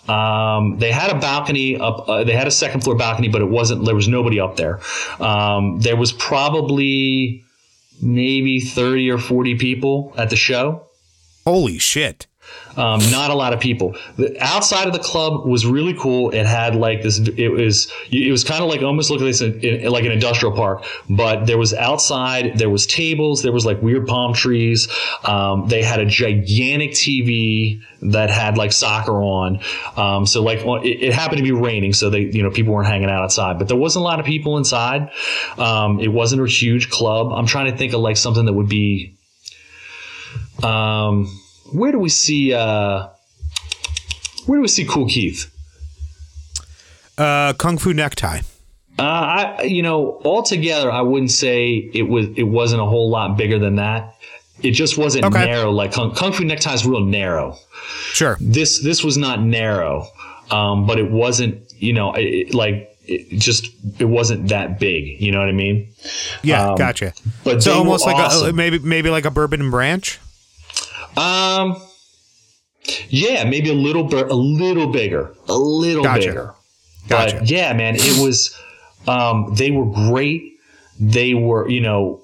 [0.08, 2.08] Um, they had a balcony up.
[2.08, 3.84] Uh, they had a second floor balcony, but it wasn't.
[3.84, 4.80] There was nobody up there.
[5.20, 7.44] Um, there was probably
[8.02, 10.86] maybe thirty or forty people at the show.
[11.44, 12.26] Holy shit!
[12.76, 13.96] Um, not a lot of people.
[14.16, 16.30] The outside of the club was really cool.
[16.30, 17.18] It had like this.
[17.18, 17.90] It was.
[18.10, 20.84] It was kind of like almost looked like this like an industrial park.
[21.08, 22.58] But there was outside.
[22.58, 23.42] There was tables.
[23.42, 24.88] There was like weird palm trees.
[25.24, 29.60] Um, they had a gigantic TV that had like soccer on.
[29.96, 32.88] Um, so like it, it happened to be raining, so they you know people weren't
[32.88, 33.58] hanging out outside.
[33.58, 35.10] But there wasn't a lot of people inside.
[35.58, 37.32] Um, it wasn't a huge club.
[37.32, 39.16] I'm trying to think of like something that would be.
[40.62, 41.28] Um,
[41.72, 42.52] where do we see?
[42.54, 43.08] Uh,
[44.46, 45.50] where do we see Kool Keith?
[47.16, 48.40] Uh, Kung Fu Necktie.
[48.98, 52.26] Uh, I, you know, altogether, I wouldn't say it was.
[52.36, 54.14] It wasn't a whole lot bigger than that.
[54.62, 55.44] It just wasn't Okay.
[55.46, 57.56] narrow like Kung, Kung Fu Necktie is real narrow.
[58.12, 58.36] Sure.
[58.40, 60.06] This this was not narrow,
[60.50, 61.60] um, but it wasn't.
[61.76, 63.66] You know, it, like it just
[63.98, 65.20] it wasn't that big.
[65.20, 65.88] You know what I mean?
[66.42, 67.12] Yeah, Um, gotcha.
[67.42, 70.20] But So almost like a, maybe maybe like a bourbon branch.
[71.16, 71.76] Um,
[73.08, 76.28] yeah, maybe a little bit, a little bigger, a little Gotcha.
[76.28, 76.54] bigger.
[77.08, 77.38] Gotcha.
[77.40, 78.58] But yeah, man, it was.
[79.06, 80.42] Um, they were great.
[80.98, 82.20] They were, you know,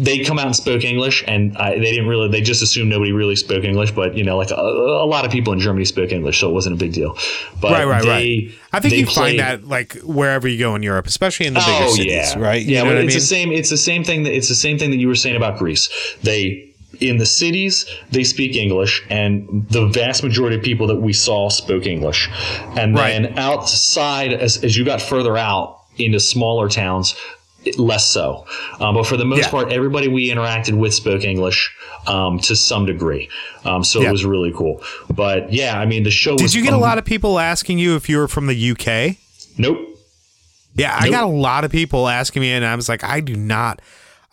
[0.00, 2.28] they come out and spoke English, and I, they didn't really.
[2.28, 5.30] They just assumed nobody really spoke English, but you know, like a, a lot of
[5.30, 7.16] people in Germany spoke English, so it wasn't a big deal.
[7.60, 8.58] But Right, right, they, right.
[8.72, 11.60] I think you played- find that like wherever you go in Europe, especially in the
[11.60, 12.62] bigger oh cities, yeah, right?
[12.62, 13.20] You Yeah, well, what I it's mean?
[13.20, 13.52] the same.
[13.52, 14.22] It's the same thing.
[14.24, 15.88] That it's the same thing that you were saying about Greece.
[16.22, 16.67] They
[17.00, 21.48] in the cities they speak English, and the vast majority of people that we saw
[21.48, 22.28] spoke English.
[22.76, 23.10] And Right.
[23.10, 27.14] then outside, as as you got further out into smaller towns.
[27.76, 28.46] Less so,
[28.80, 29.50] um, but for the most Yeah.
[29.50, 31.70] part, everybody we interacted with spoke English
[32.06, 33.28] um, to some degree.
[33.64, 34.08] Um, so Yeah.
[34.08, 34.80] it was really cool.
[35.10, 36.36] But yeah, I mean, the show.
[36.36, 38.54] Did was you get a lot of people asking you if you were from the
[38.54, 39.16] UK?
[39.58, 39.76] Nope.
[40.76, 41.10] Yeah, I Nope.
[41.12, 43.82] got a lot of people asking me, and I was like, I do not.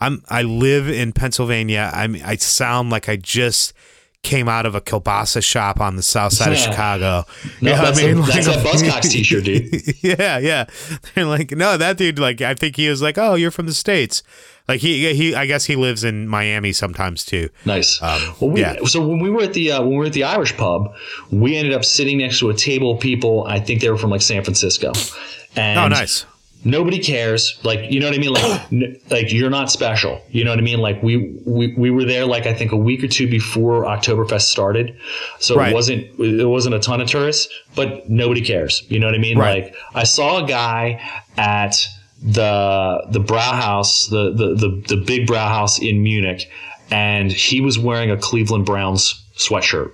[0.06, 0.24] I'm.
[0.30, 1.90] I live in Pennsylvania.
[1.94, 2.16] I'm.
[2.24, 3.74] I sound like I just
[4.24, 7.26] came out of a kielbasa shop on the south side of Chicago.
[7.62, 8.18] No, You know that's, I mean?
[8.18, 10.04] a, that's Like- that Buzzcocks t-shirt, dude.
[10.04, 10.66] yeah, yeah.
[11.14, 12.18] They're like, no, that dude.
[12.18, 14.24] Like, I think he was like, oh, you're from the states.
[14.68, 15.36] Like he, he.
[15.36, 17.50] I guess he lives in Miami sometimes too.
[17.66, 18.02] Nice.
[18.02, 18.78] Um, well, we, yeah.
[18.86, 20.96] So when we were at the uh, when we were at the Irish pub,
[21.30, 23.46] we ended up sitting next to a table of people.
[23.48, 24.92] I think they were from like San Francisco.
[25.56, 26.26] And Oh, nice.
[26.66, 27.58] Nobody cares.
[27.64, 28.34] Like you know what I mean.
[28.34, 30.20] Like n- like you're not special.
[30.32, 30.80] You know what I mean.
[30.80, 34.42] Like we we, we were there like I think a week or two before Oktoberfest
[34.44, 34.98] started,
[35.40, 35.72] so Right.
[35.72, 38.84] it wasn't it wasn't a ton of tourists, but nobody cares.
[38.90, 39.38] You know what I mean.
[39.38, 39.66] Right.
[39.66, 41.00] Like I saw a guy
[41.38, 41.86] at
[42.22, 46.50] the the Brauhaus, the the the, the big Brauhaus in Munich,
[46.90, 49.92] and he was wearing a Cleveland Browns sweatshirt.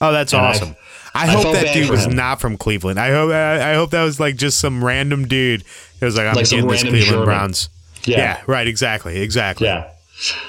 [0.00, 0.70] Oh, that's And awesome.
[0.70, 0.76] I,
[1.14, 2.14] I hope felt that dude was him.
[2.16, 2.98] not from Cleveland.
[3.00, 3.30] I hope.
[3.32, 5.62] I, I hope that was like just some random dude.
[6.00, 7.24] It was like I'm Like getting this Cleveland German.
[7.24, 7.68] Browns.
[8.04, 8.42] Yeah, Yeah.
[8.46, 8.66] Right.
[8.68, 9.20] Exactly.
[9.20, 9.66] Exactly.
[9.66, 9.90] yeah.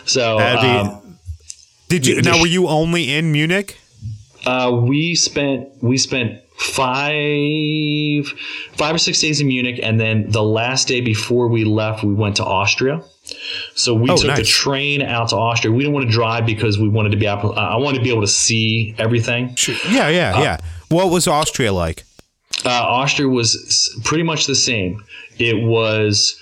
[0.05, 1.18] So be- um,
[1.89, 2.22] Did you?
[2.22, 3.78] Now, were you only in Munich?
[4.45, 8.26] uh, we spent we spent five
[8.78, 12.14] five or six days in Munich, and then the last day before we left, we
[12.14, 13.01] went to Austria.
[13.76, 15.72] So we Oh, took the train out to Austria.
[15.74, 17.54] We didn't want to drive because we wanted to be able.
[17.58, 19.56] I wanted to be able to see everything.
[19.56, 19.76] Sure.
[19.90, 20.10] Yeah.
[20.10, 20.38] Yeah.
[20.38, 20.58] Uh, yeah.
[20.90, 22.04] What was Austria like?
[22.66, 25.04] Uh, Austria was pretty much the same.
[25.40, 26.40] It was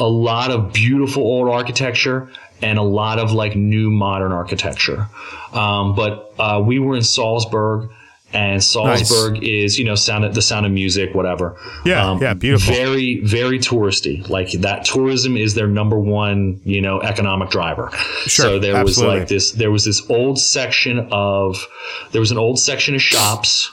[0.00, 2.30] a lot of beautiful old architecture
[2.60, 5.06] and a lot of like new modern architecture.
[5.52, 7.90] Um, but uh, we were in Salzburg,
[8.32, 11.56] and Salzburg is you know sound of, the sound of music, whatever.
[11.84, 12.74] Yeah, yeah, beautiful.
[12.74, 14.28] Very very touristy.
[14.28, 17.90] Like that tourism is their number one you know economic driver.
[18.26, 19.52] Sure, so there was like this.
[19.52, 21.66] There was this old section of
[22.12, 23.70] there was an old section of shops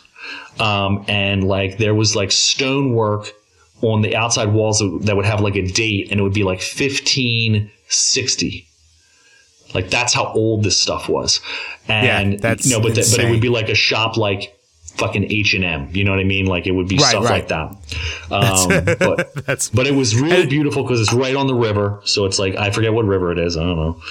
[0.59, 3.31] um, and like there was like stonework
[3.81, 6.43] on the outside walls that that would have like a date and it would be
[6.43, 8.68] like 1560
[9.73, 11.41] like that's how old this stuff was
[11.87, 14.55] and Yeah, that's no but, the, but it would be like a shop like
[14.95, 17.31] fucking H&M you know what I mean like it would be Right, stuff right.
[17.31, 17.69] like that
[18.31, 22.25] um, but That's but it was really beautiful because it's right on the river so
[22.25, 24.01] it's like I forget what river it is I don't know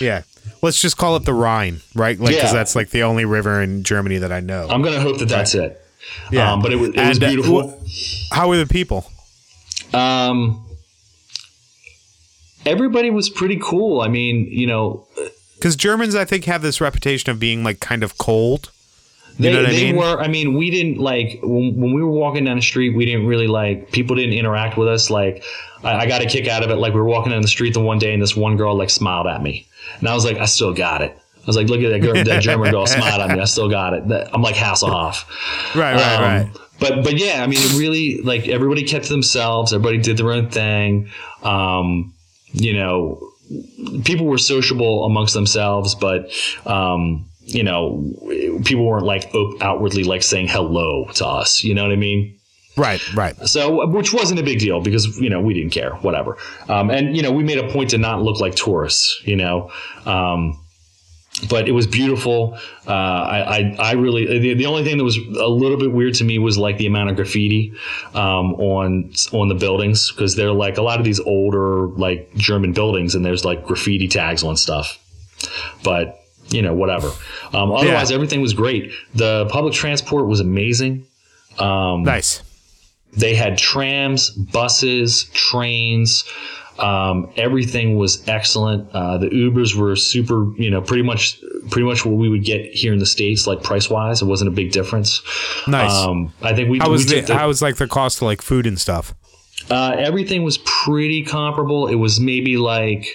[0.00, 0.22] yeah.
[0.62, 2.18] Let's just call it the Rhine, right?
[2.18, 2.58] Like, because Yeah.
[2.58, 4.66] that's like the only river in Germany that I know.
[4.68, 5.80] I'm gonna hope that that's it.
[6.32, 6.52] Yeah.
[6.52, 7.68] Um, but it was, it was And, uh, beautiful.
[7.68, 9.06] wh- How were the people?
[9.92, 10.64] Um,
[12.66, 14.00] everybody was pretty cool.
[14.00, 15.06] I mean, you know,
[15.56, 18.70] Because Germans, I think, have this reputation of being like kind of cold.
[19.38, 19.96] they, know what I mean?
[19.96, 20.20] were.
[20.20, 22.96] I mean, we didn't like when, when we were walking down the street.
[22.96, 25.10] We didn't really like people didn't interact with us.
[25.10, 25.44] Like,
[25.84, 26.76] I, I got a kick out of it.
[26.76, 28.90] Like, we were walking down the street the one day, and this one girl like
[28.90, 29.66] smiled at me,
[30.00, 31.16] and I was like, I still got it.
[31.36, 33.40] I was like, look at that girl, that German girl smiled at me.
[33.40, 34.08] I still got it.
[34.08, 35.24] That- I'm like Hasselhoff.
[35.74, 36.56] Right, right, Um, right.
[36.80, 39.72] But but yeah, I mean, it really like everybody kept to themselves.
[39.72, 41.10] Everybody did their own thing.
[41.42, 42.12] Um,
[42.52, 43.20] you know,
[44.04, 46.30] people were sociable amongst themselves, but
[46.66, 48.12] um, you know,
[48.64, 51.64] people weren't like outwardly like saying hello to us.
[51.64, 52.38] You know what I mean?
[52.76, 53.36] Right, right.
[53.48, 56.36] So, which wasn't a big deal because you know we didn't care, whatever.
[56.68, 59.20] Um, and you know, we made a point to not look like tourists.
[59.24, 59.70] You know.
[60.06, 60.60] Um,
[61.48, 62.58] but it was beautiful.
[62.86, 66.14] Uh, I, I, I really, the, the only thing that was a little bit weird
[66.14, 67.72] to me was like the amount of graffiti
[68.14, 72.72] um, on on the buildings because they're like a lot of these older like German
[72.72, 74.98] buildings, and there's like graffiti tags on stuff.
[75.84, 77.08] But you know, whatever.
[77.52, 78.14] Um, otherwise, Yeah.
[78.16, 78.90] everything was great.
[79.14, 81.04] The public transport was amazing.
[81.58, 82.42] Um, Nice.
[83.16, 86.24] they had trams, buses, trains.
[86.78, 88.88] Um, everything was excellent.
[88.92, 92.72] Uh, the Ubers were super, you know, pretty much, pretty much what we would get
[92.72, 94.22] here in the states, like price wise.
[94.22, 95.20] It wasn't a big difference.
[95.66, 95.92] Nice.
[95.92, 98.22] Um, I think we, how we was the, the- how was like the cost of
[98.22, 99.12] like food and stuff?
[99.70, 101.88] uh, everything was pretty comparable.
[101.88, 103.06] It was maybe like.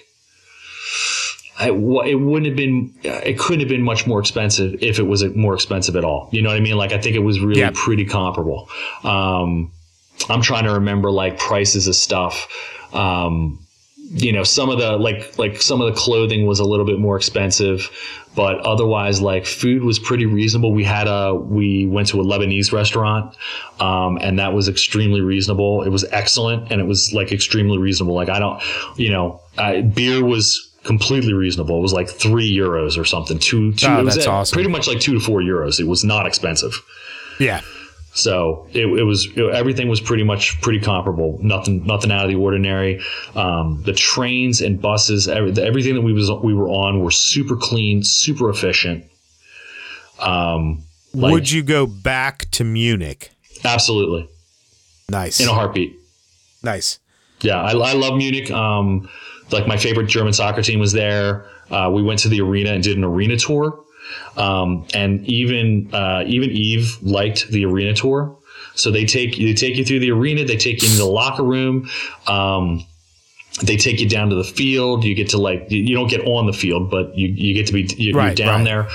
[1.60, 5.24] I, it wouldn't have been, it couldn't have been much more expensive if it was
[5.36, 6.28] more expensive at all.
[6.32, 6.76] You know what I mean?
[6.76, 7.70] Like, I think it was really Yeah.
[7.74, 8.68] pretty comparable.
[9.04, 9.72] Um,
[10.30, 12.48] I'm trying to remember like prices of stuff.
[12.94, 13.60] Um,
[14.16, 17.00] you know, some of the like like some of the clothing was a little bit
[17.00, 17.90] more expensive,
[18.36, 20.72] but otherwise like food was pretty reasonable.
[20.72, 23.36] We had a we went to a Lebanese restaurant,
[23.80, 25.82] um, and that was extremely reasonable.
[25.82, 28.14] It was excellent, and it was like extremely reasonable.
[28.14, 28.62] Like I don't,
[28.98, 31.80] you know, I, beer was completely reasonable.
[31.80, 33.40] It was like three euros or something.
[33.40, 33.88] Two, two.
[33.88, 34.56] Oh, that's at awesome.
[34.56, 35.80] Pretty much like two to four euros.
[35.80, 36.84] It was not expensive.
[37.40, 37.62] Yeah.
[38.16, 41.40] So it, it was it- everything was pretty much pretty comparable.
[41.42, 43.02] Nothing nothing out of the ordinary.
[43.36, 47.56] Um, the trains and buses, every, everything that we was we were on were super
[47.56, 49.06] clean, super efficient.
[50.20, 50.84] Um,
[51.14, 53.32] like, Would you go back to Munich?
[53.66, 54.28] absolutely
[55.10, 55.40] Nice.
[55.40, 55.96] in a heartbeat.
[56.64, 57.00] nice.
[57.42, 58.50] Yeah, I, I love Munich.
[58.52, 59.10] Um,
[59.52, 61.46] like my favorite German soccer team was there.
[61.70, 63.80] Uh, we went to the arena and did an arena tour.
[64.38, 68.38] Um, and even uh, even Eve liked the arena tour.
[68.76, 70.46] So they take they take you through the arena.
[70.46, 71.90] They take you into the locker room.
[72.28, 72.86] Um,
[73.62, 75.04] they take you down to the field.
[75.04, 77.74] You get to like you, don't get on the field, but you, you get to
[77.74, 78.88] be Right, you're down right.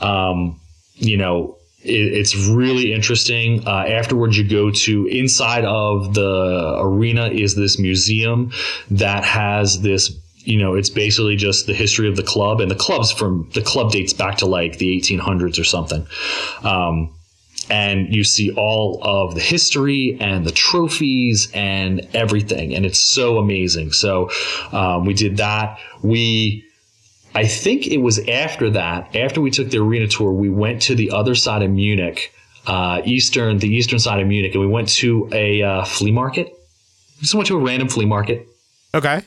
[0.00, 0.08] there.
[0.08, 0.58] Um,
[0.94, 3.66] you know, it, it's really interesting.
[3.66, 8.52] Uh, afterwards, you go to inside of the arena is this museum
[8.90, 10.18] that has this.
[10.46, 13.62] You know, it's basically just the history of the club, and the club's from the
[13.62, 16.06] club dates back to like the 1800s or something.
[16.62, 17.12] Um,
[17.68, 23.38] and you see all of the history and the trophies and everything and it's so
[23.38, 24.30] amazing so
[24.70, 26.64] um, we did that we
[27.34, 30.94] i think it was after that after we took the arena tour we went to
[30.94, 32.32] the other side of munich
[32.68, 36.46] uh, eastern the eastern side of munich and we went to a uh, flea market
[37.16, 38.46] we just went to a random flea market
[38.96, 39.20] Okay.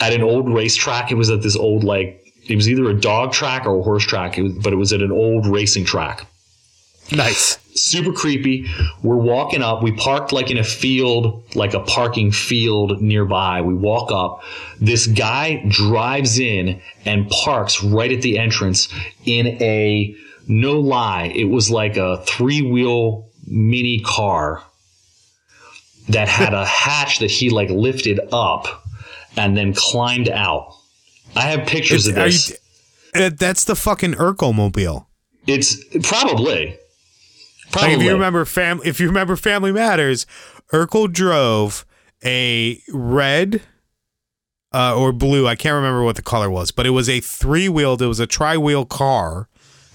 [0.00, 3.32] At an old racetrack it was at this old like it was either a dog
[3.32, 6.26] track or a horse track it was, but it was at an old racing track
[7.12, 7.58] Nice.
[7.74, 8.66] super creepy.
[9.02, 9.82] We're walking up.
[9.82, 13.60] We parked like in a field, like a parking field nearby.
[13.60, 14.42] We walk up.
[14.80, 18.88] This guy drives in and parks right at the entrance
[19.26, 20.16] in a,
[20.48, 24.62] no lie, it was like a three wheel mini car
[26.08, 28.82] that had a hatch that he like lifted up
[29.36, 30.74] and then climbed out.
[31.36, 32.50] I have pictures of this.
[32.50, 32.56] you-
[33.14, 35.08] uh, that's the fucking Urkel mobile.
[35.46, 35.76] it's
[36.08, 36.76] probably.
[37.70, 37.90] Probably.
[37.90, 40.26] Like if you remember fam if you remember Family Matters,
[40.72, 41.84] Urkel drove
[42.24, 43.62] a red
[44.72, 48.02] uh, or blue, I can't remember what the color was, but it was a three-wheeled,
[48.02, 49.48] it was a tri-wheel car.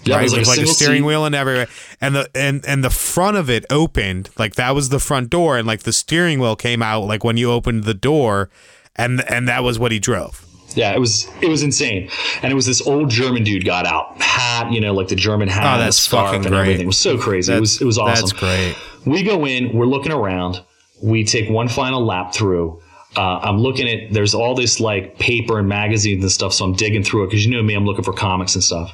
[0.04, 1.06] Yeah, it right, was like with a like a steering seat.
[1.06, 1.66] wheel and everything,
[2.00, 5.58] and the and and the front of it opened, like that was the front door,
[5.58, 8.48] and like the steering wheel came out, like when you opened the door,
[8.96, 10.44] and and that was what he drove.
[10.76, 12.08] Yeah, it was it was insane,
[12.42, 15.48] and it was this old German dude got out, hat, you know, like the German
[15.48, 16.58] hat, Oh, and the scarf, and great.
[16.60, 16.82] everything.
[16.82, 17.52] It was so crazy.
[17.52, 18.14] it was it was awesome.
[18.28, 18.76] That's great.
[19.04, 20.62] We go in, we're looking around,
[21.02, 22.80] we take one final lap through.
[23.16, 26.74] uh, I'm looking at there's all this like paper and magazines and stuff, so I'm
[26.74, 28.92] digging through it because you know me, I'm looking for comics and stuff.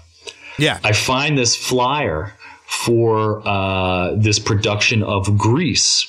[0.59, 0.79] Yeah.
[0.83, 2.33] I find this flyer
[2.67, 6.07] for uh, this production of Grease,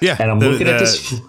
[0.00, 0.16] yeah.
[0.20, 1.20] and I'm the- looking at this, f-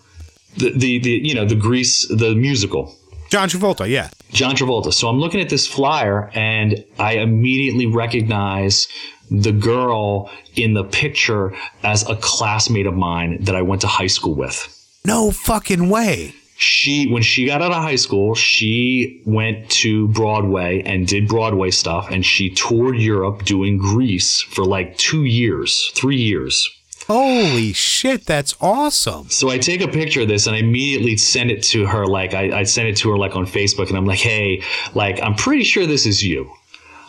[0.58, 2.96] the, the the you know the Grease the musical.
[3.30, 3.88] John Travolta.
[3.88, 4.10] Yeah.
[4.32, 4.94] John Travolta.
[4.94, 8.90] So I'm looking at this flyer and I immediately recognize
[9.30, 14.08] the girl in the picture as a classmate of mine that I went to high
[14.08, 14.68] school with.
[15.06, 16.36] No fucking way.
[16.58, 21.72] She, when she got out of high school, she went to Broadway and did Broadway
[21.72, 26.70] stuff and she toured Europe doing Grease for like two years, three years.
[27.12, 29.30] Holy shit, that's awesome.
[29.30, 32.06] So I take a picture of this and I immediately send it to her.
[32.08, 34.64] Like I, I send it to her like on Facebook and I'm like, hey,
[34.96, 36.50] like I'm pretty sure this is you.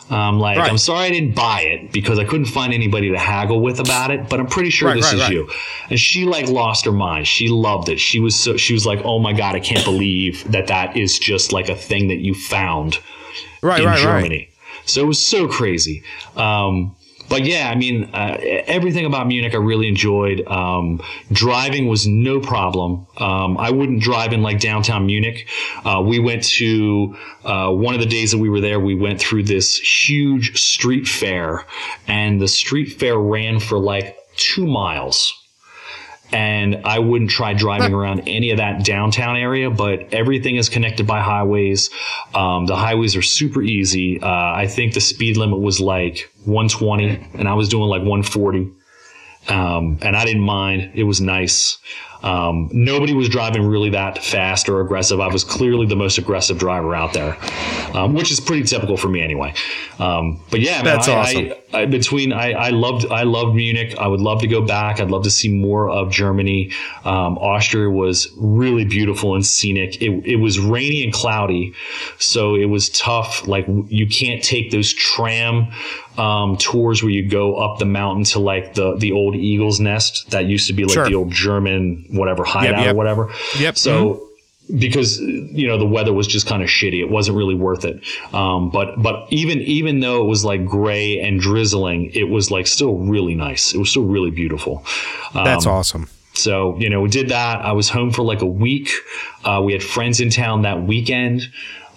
[0.09, 0.69] Um, like Right.
[0.69, 4.11] I'm sorry I didn't buy it because I couldn't find anybody to haggle with about
[4.11, 5.49] it, but I'm pretty sure Right, this right, is you.
[5.89, 7.25] And she like lost her mind.
[7.25, 7.99] She loved it.
[8.01, 11.17] She was so she was like, oh my god, I can't believe that that is
[11.17, 12.99] just like a thing that you found
[13.61, 14.49] Right, in right, Germany.
[14.85, 16.03] So it was so crazy.
[16.35, 16.93] Um,
[17.33, 20.45] but yeah, I mean, uh, everything about Munich I really enjoyed.
[20.45, 23.07] Um, driving was no problem.
[23.17, 25.49] Um, I wouldn't drive in like downtown Munich.
[25.83, 28.79] Uh, we went to uh, one of the days that we were there.
[28.79, 31.65] We went through this huge street fair,
[32.07, 35.33] and the street fair ran for like two miles
[36.33, 41.05] and I wouldn't try driving around any of that downtown area, but everything is connected
[41.05, 41.91] by highways.
[42.33, 44.19] Um, the highways are super easy.
[44.19, 48.71] Uh, I think the speed limit was like 120, and I was doing like 140.
[49.49, 50.91] Um, and I didn't mind.
[50.93, 51.77] It was nice.
[52.23, 55.19] Um, nobody was driving really that fast or aggressive.
[55.19, 57.37] I was clearly the most aggressive driver out there,
[57.93, 59.53] um, which is pretty typical for me anyway.
[59.99, 61.53] Um, but yeah, man, That's I, awesome.
[61.73, 63.97] I, I, between I, I loved I loved Munich.
[63.97, 65.01] I would love to go back.
[65.01, 66.71] I'd love to see more of Germany.
[67.03, 70.01] Um, Austria was really beautiful and scenic.
[70.01, 71.73] It, it was rainy and cloudy,
[72.19, 73.45] so it was tough.
[73.47, 75.67] Like you can't take those tram
[76.17, 80.29] um, tours where you go up the mountain to like the the old Eagle's Nest
[80.31, 81.07] that used to be like Sure.
[81.07, 82.93] the old German whatever hideout yep.
[82.93, 83.31] or whatever.
[83.59, 83.77] Yep.
[83.77, 84.29] So
[84.77, 88.01] because you know the weather was just kind of shitty, it wasn't really worth it.
[88.33, 92.67] Um, but but even even though it was like gray and drizzling, it was like
[92.67, 93.73] still really nice.
[93.73, 94.85] It was still really beautiful.
[95.33, 96.07] Um, That's awesome.
[96.33, 97.61] so, you know, we did that.
[97.61, 98.89] I was home for like a week.
[99.43, 101.41] Uh, we had friends in town that weekend.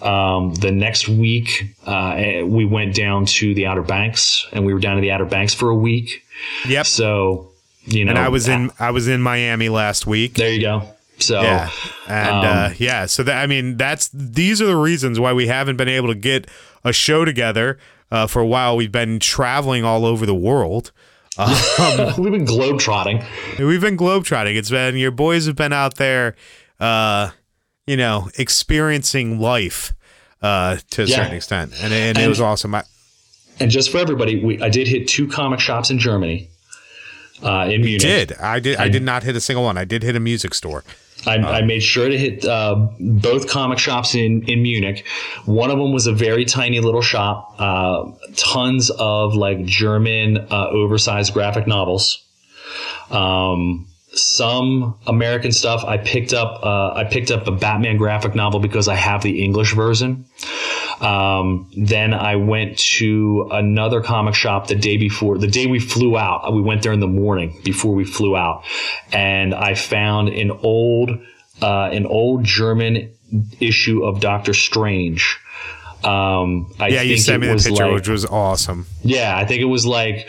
[0.01, 4.73] Um, the next week, uh, eh, we went down to the Outer Banks and we
[4.73, 6.23] were down to the Outer Banks for a week.
[6.67, 6.85] Yep.
[6.85, 7.51] So,
[7.85, 10.35] you know, and I was in I was in Miami last week.
[10.35, 10.83] there you go.
[11.19, 11.71] So, Yeah.
[12.07, 15.47] And Um, uh, yeah, so that I mean that's these are the reasons why we
[15.47, 16.47] haven't been able to get
[16.83, 17.79] a show together
[18.11, 18.77] uh, for a while.
[18.77, 20.91] We've been traveling all over the world.
[21.37, 23.23] we've been globetrotting.
[23.59, 24.55] We've been globetrotting.
[24.55, 26.35] It's been your boys have been out there,
[26.79, 27.29] uh,
[27.87, 29.93] you know, experiencing life
[30.41, 31.15] uh, to a Yeah.
[31.15, 32.75] certain extent, and, and it was awesome.
[32.75, 32.83] I,
[33.59, 36.49] And just for everybody, we, I did hit two comic shops in Germany.
[37.41, 38.01] Uh, in Munich.
[38.01, 39.77] did I did I did not hit a single one.
[39.77, 40.83] I did hit a music store.
[41.27, 45.05] I, I made sure to hit uh, both comic shops in, in Munich.
[45.45, 50.67] One of them was a very tiny little shop, uh, tons of like German uh,
[50.69, 52.23] oversized graphic novels.
[53.11, 55.83] Um, some American stuff.
[55.83, 56.63] I picked up.
[56.63, 60.25] Uh, I picked up a Batman graphic novel because I have the English version.
[61.01, 66.17] Um, then I went to another comic shop the day before, the day we flew
[66.17, 66.51] out.
[66.53, 68.63] We went there in the morning before we flew out,
[69.11, 71.11] and I found an old,
[71.61, 73.11] uh, an old German
[73.59, 75.37] issue of Doctor Strange.
[76.03, 78.87] Um, I Yeah, you think sent it me the picture, like- which was awesome.
[79.03, 80.27] yeah, I think it was like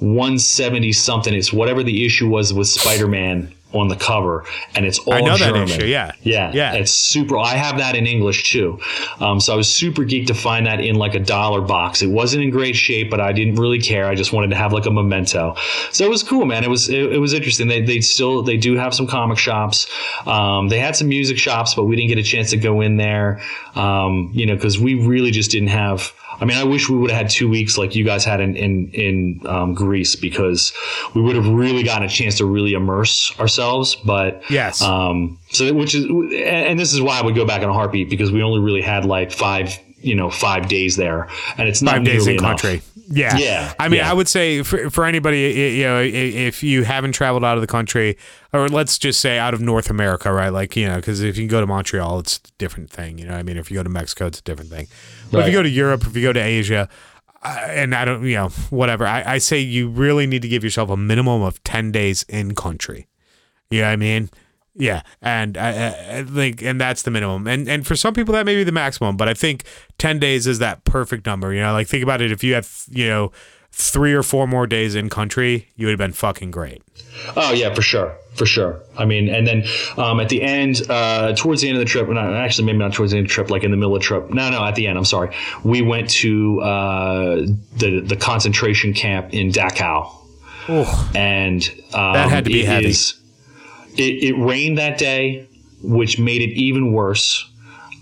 [0.00, 1.34] 170 something.
[1.34, 4.44] It's whatever the issue was with Spider Man on the cover,
[4.74, 5.68] and it's all I know that German.
[5.68, 6.12] issue, yeah.
[6.22, 6.72] yeah, Yeah.
[6.74, 7.36] It's super.
[7.36, 8.80] I have that in English too,
[9.20, 12.00] um, so I was super geeked to find that in like a dollar box.
[12.00, 14.06] It wasn't in great shape, but I didn't really care.
[14.06, 15.54] I just wanted to have like a memento.
[15.90, 16.64] So it was cool, man.
[16.64, 17.68] It was it, it was interesting.
[17.68, 19.86] They they still they do have some comic shops.
[20.26, 22.96] Um, they had some music shops, but we didn't get a chance to go in
[22.96, 23.42] there.
[23.74, 26.12] Um, you know, because we really just didn't have.
[26.40, 28.56] I mean, I wish we would have had two weeks like you guys had in
[28.56, 30.72] in, in um, Greece because
[31.14, 33.96] we would have really gotten a chance to really immerse ourselves.
[33.96, 34.80] But Yes.
[34.82, 38.08] um, so which is and this is why I would go back in a heartbeat
[38.10, 41.96] because we only really had like five you know five days there, and it's not
[41.96, 42.60] Five days in enough.
[42.62, 42.82] country.
[43.10, 43.36] Yeah.
[43.38, 44.10] Yeah, I mean, yeah.
[44.10, 47.66] I would say for, for anybody, you know, if you haven't traveled out of the
[47.66, 48.18] country,
[48.52, 50.50] or let's just say out of North America, right?
[50.50, 53.18] Like, you know, because if you go to Montreal, it's a different thing.
[53.18, 54.88] You know, what I mean, if you go to Mexico, it's a different thing.
[55.30, 56.88] But if you go to Europe, if you go to Asia,
[57.42, 60.90] and I don't, you know, whatever, I, I say you really need to give yourself
[60.90, 63.06] a minimum of 10 days in country.
[63.70, 64.30] You know what I mean?
[64.80, 68.46] Yeah, and I, I think, and that's the minimum, and and for some people that
[68.46, 69.64] may be the maximum, but I think
[69.98, 71.52] ten days is that perfect number.
[71.52, 72.30] You know, like think about it.
[72.30, 73.32] If you had, you know,
[73.72, 76.80] three or four more days in country, you would have been fucking great.
[77.36, 78.80] Oh yeah, for sure, for sure.
[78.96, 79.64] I mean, and then
[79.96, 82.92] um, at the end, uh, towards the end of the trip, not, actually maybe not
[82.94, 84.30] towards the end of the trip, like in the middle of the trip.
[84.30, 84.96] No, no, at the end.
[84.96, 85.34] I'm sorry.
[85.64, 87.34] We went to uh,
[87.78, 90.14] the the concentration camp in Dachau,
[90.68, 92.90] Oh, and um, That had to be heavy.
[92.90, 93.17] is-
[93.98, 95.46] it, it rained that day,
[95.82, 97.44] which made it even worse.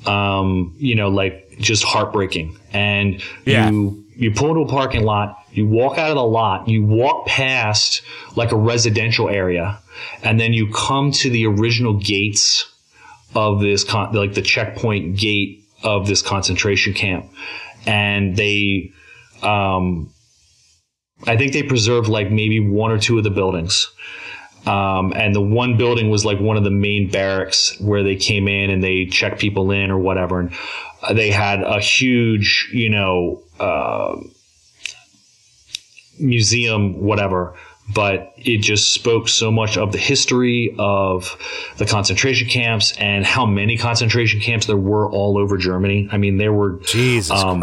[0.06, 2.56] Um, you know, like just heartbreaking.
[2.72, 3.70] And Yeah.
[3.70, 7.26] you you pull into a parking lot, you walk out of the lot, you walk
[7.26, 8.02] past
[8.36, 9.78] like a residential area,
[10.22, 12.64] and then you come to the original gates
[13.34, 17.26] of this con- like the checkpoint gate of this concentration camp,
[17.86, 18.92] and they.
[19.42, 20.10] Um,
[21.26, 23.90] I think they preserved like maybe one or two of the buildings.
[24.66, 28.48] Um, and the one building was like one of the main barracks where they came
[28.48, 30.40] in and they checked people in or whatever.
[30.40, 30.52] And
[31.02, 34.16] uh, they had a huge, you know, uh,
[36.18, 37.54] museum, whatever.
[37.92, 41.36] But it just spoke so much of the history of
[41.78, 46.08] the concentration camps and how many concentration camps there were all over Germany.
[46.10, 47.60] I mean, there were Jesus um,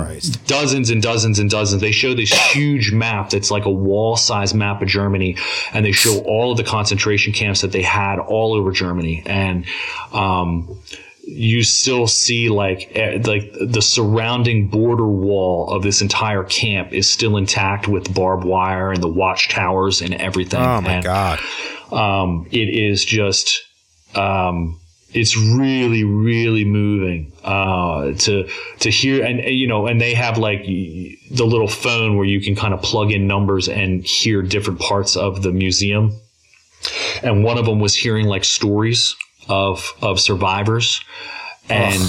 [0.48, 1.82] dozens and dozens and dozens.
[1.82, 5.38] They show this huge map that's like a wall size map of Germany,
[5.74, 9.24] and they show all of the concentration camps that they had all over Germany.
[9.26, 9.66] And
[10.14, 10.80] um,
[11.26, 17.10] you still see like eh, like the surrounding border wall of this entire camp is
[17.10, 20.60] still intact with barbed wire and the watchtowers and everything.
[20.62, 21.40] Oh my And, god!
[21.92, 23.62] um, it is just
[24.16, 24.80] um,
[25.14, 28.50] it's really really moving uh, to
[28.80, 32.42] to hear and and, you know and they have like the little phone where you
[32.42, 36.12] can kind of plug in numbers and hear different parts of the museum
[37.22, 39.16] and one of them was hearing like stories
[39.50, 41.02] of of survivors
[41.70, 42.02] and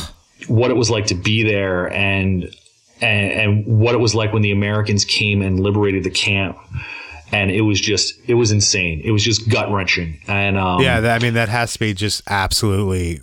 [0.48, 2.54] what it was like to be there and
[3.00, 6.56] and, and what it was like when the Americans came and liberated the camp.
[7.32, 9.00] And it was just it was insane.
[9.04, 11.92] It was just gut wrenching and um, Yeah, that, I mean that has to be
[11.92, 13.20] just absolutely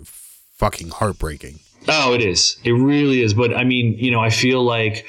[0.56, 1.60] fucking heartbreaking.
[1.88, 2.58] oh it is.
[2.64, 3.32] It really is.
[3.34, 5.06] But I mean you know I feel like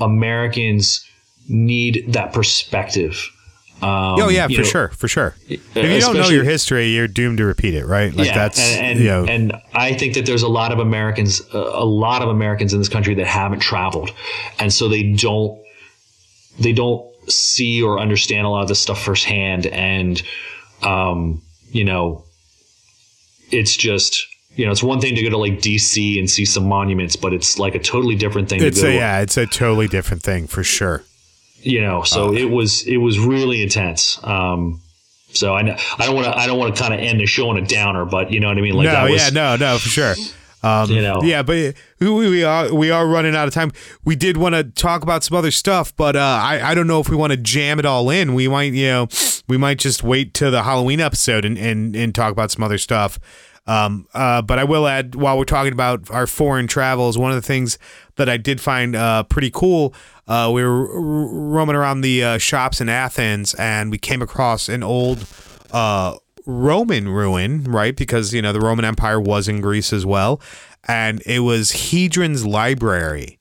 [0.00, 1.04] Americans
[1.48, 3.30] need that perspective
[3.82, 5.34] um, Oh yeah, for know, sure, for sure.
[5.48, 8.14] If you don't know your history, you're doomed to repeat it, right?
[8.14, 11.42] Like that's and and, you know, and I think that there's a lot of Americans,
[11.52, 14.12] uh, a lot of Americans in this country that haven't traveled,
[14.58, 15.60] and so they don't
[16.58, 20.22] they don't see or understand a lot of this stuff firsthand, and
[20.82, 22.24] um, you know,
[23.50, 24.26] it's just.
[24.54, 27.34] You know, it's one thing to go to like DC and see some monuments, but
[27.34, 28.88] it's like a totally different thing it's to go.
[28.88, 31.04] a, yeah, it's a totally different thing for sure.
[31.62, 34.20] You know, so it was it was really intense.
[34.22, 34.80] Um,
[35.32, 37.26] so I know, I don't want to I don't want to kind of end the
[37.26, 38.74] show on a downer, but you know what I mean.
[38.74, 40.14] Like no, that was, yeah, no, no, for sure.
[40.62, 41.22] Um, You know.
[41.22, 43.72] yeah, but we, we are we are running out of time.
[44.04, 47.00] We did want to talk about some other stuff, but uh, I I don't know
[47.00, 48.34] if we want to jam it all in.
[48.34, 49.08] We might you know
[49.48, 52.78] we might just wait till the Halloween episode and and, and talk about some other
[52.78, 53.18] stuff.
[53.66, 57.36] Um, uh, but I will add while we're talking about our foreign travels, one of
[57.36, 57.78] the things
[58.16, 59.94] that I did find uh, pretty cool.
[60.28, 61.00] Uh, we were
[61.50, 65.26] roaming around the uh, shops in Athens, and we came across an old
[65.72, 67.96] uh, Roman ruin, right?
[67.96, 70.40] Because you know the Roman Empire was in Greece as well,
[70.86, 73.38] and it was Hadrian's library.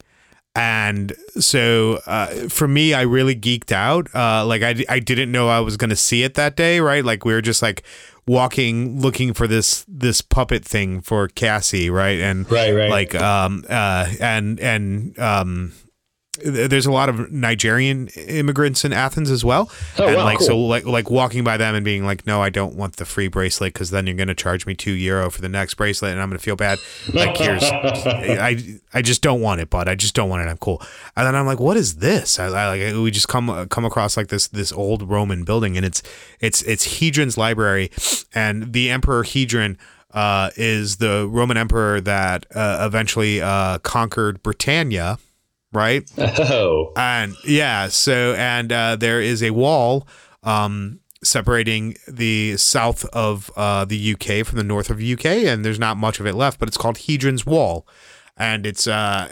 [0.57, 4.07] And so uh, for me, I really geeked out.
[4.15, 7.03] Uh, like I, I didn't know I was gonna see it that day, right?
[7.03, 7.84] Like we were just like
[8.28, 12.19] walking, looking for this this puppet thing for Cassie, right?
[12.19, 12.89] And Right, right.
[12.89, 15.73] like um uh and and um
[16.44, 19.70] there's a lot of Nigerian immigrants in Athens as well.
[19.98, 22.50] Oh, and wow, like so like like walking by them and being like, no, I
[22.50, 25.50] don't want the free bracelet because then you're gonna charge me two euro for the
[25.50, 26.80] next bracelet and I'm gonna feel bad.
[27.14, 29.88] Like here's I I just don't want it, bud.
[29.88, 30.50] I just don't want it.
[30.50, 30.82] I'm cool.
[31.16, 32.40] And then I'm like, what is this?
[32.40, 35.86] I, I like we just come come across like this this old Roman building and
[35.86, 36.02] it's
[36.40, 37.91] it's it's Hadrian's library
[38.34, 39.78] and the Emperor Hadrian
[40.16, 45.20] uh, is the Roman emperor that uh, eventually uh, conquered Britannia,
[45.76, 46.10] right?
[46.18, 50.07] Oh, And yeah, so and uh, there is a wall
[50.43, 55.80] um, separating the south of uh, the UK from the north of UK, and there's
[55.80, 57.85] not much of it left, but it's called Hadrian's Wall.
[58.38, 59.30] And it's uh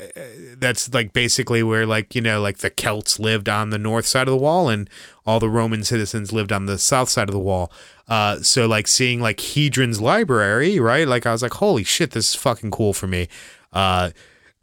[0.58, 4.30] that's like basically where like you know like the Celts lived on the north side
[4.30, 4.90] of the wall and
[5.26, 7.70] all the Roman citizens lived on the south side of the wall.
[8.08, 11.06] Uh so like seeing like Hadrian's library, right?
[11.06, 13.28] Like I was like, holy shit, this is fucking cool for me.
[13.74, 14.12] Uh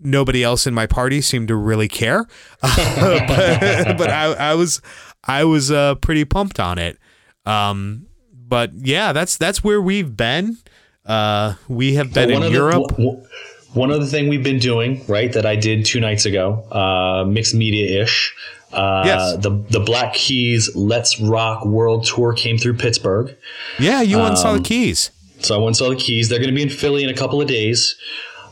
[0.02, 2.27] nobody else in my party seemed to really care
[2.62, 4.81] but, but I, I was
[5.24, 6.98] i was uh, pretty pumped on it
[7.47, 10.59] um, but yeah that's that's where we've been
[11.06, 12.89] Uh, we have been one in Europe.
[12.89, 13.27] w- w-
[13.72, 17.55] one other thing we've been doing, right, that I did two nights ago, uh, mixed
[17.55, 18.35] media ish.
[18.72, 19.36] Uh, Yes.
[19.43, 23.35] The the Black Keys Let's Rock World Tour came through Pittsburgh,
[23.78, 25.10] yeah, you went and saw um, the keys.
[25.40, 26.28] so I went and saw the Keys.
[26.28, 27.97] They're going to be in Philly in a couple of days.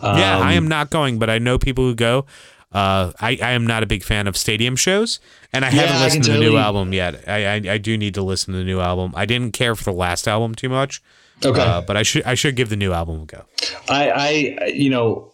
[0.02, 2.26] Yeah, I um, am not going, but I know people who go.
[2.70, 5.20] Uh, I, I am not a big fan of stadium shows,
[5.54, 7.26] and I Yeah, haven't I listened to can the new album yet.
[7.26, 9.12] I, I I do need to listen to the new album.
[9.16, 11.02] I didn't care for the last album too much,
[11.44, 11.60] Okay.
[11.60, 13.44] uh, but I should I should give the new album a go.
[13.88, 15.32] I, I, you know,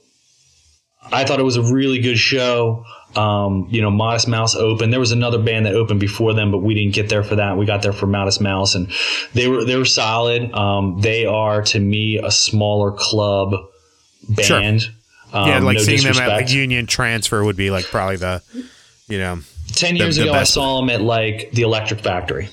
[1.10, 2.84] I thought it was a really good show.
[3.16, 4.92] Um, you know, Modest Mouse opened.
[4.92, 7.56] There was another band that opened before them, but we didn't get there for that.
[7.56, 8.92] We got there for Modest Mouse, and
[9.34, 10.52] they were they were solid.
[10.52, 13.54] Um, they are to me a smaller club
[14.42, 14.60] Sure.
[14.60, 18.42] Um, yeah, like no seeing them at like Union Transfer would be like probably the,
[19.09, 19.40] you know,
[19.72, 22.48] Ten years the ago, I saw them at like the Electric Factory.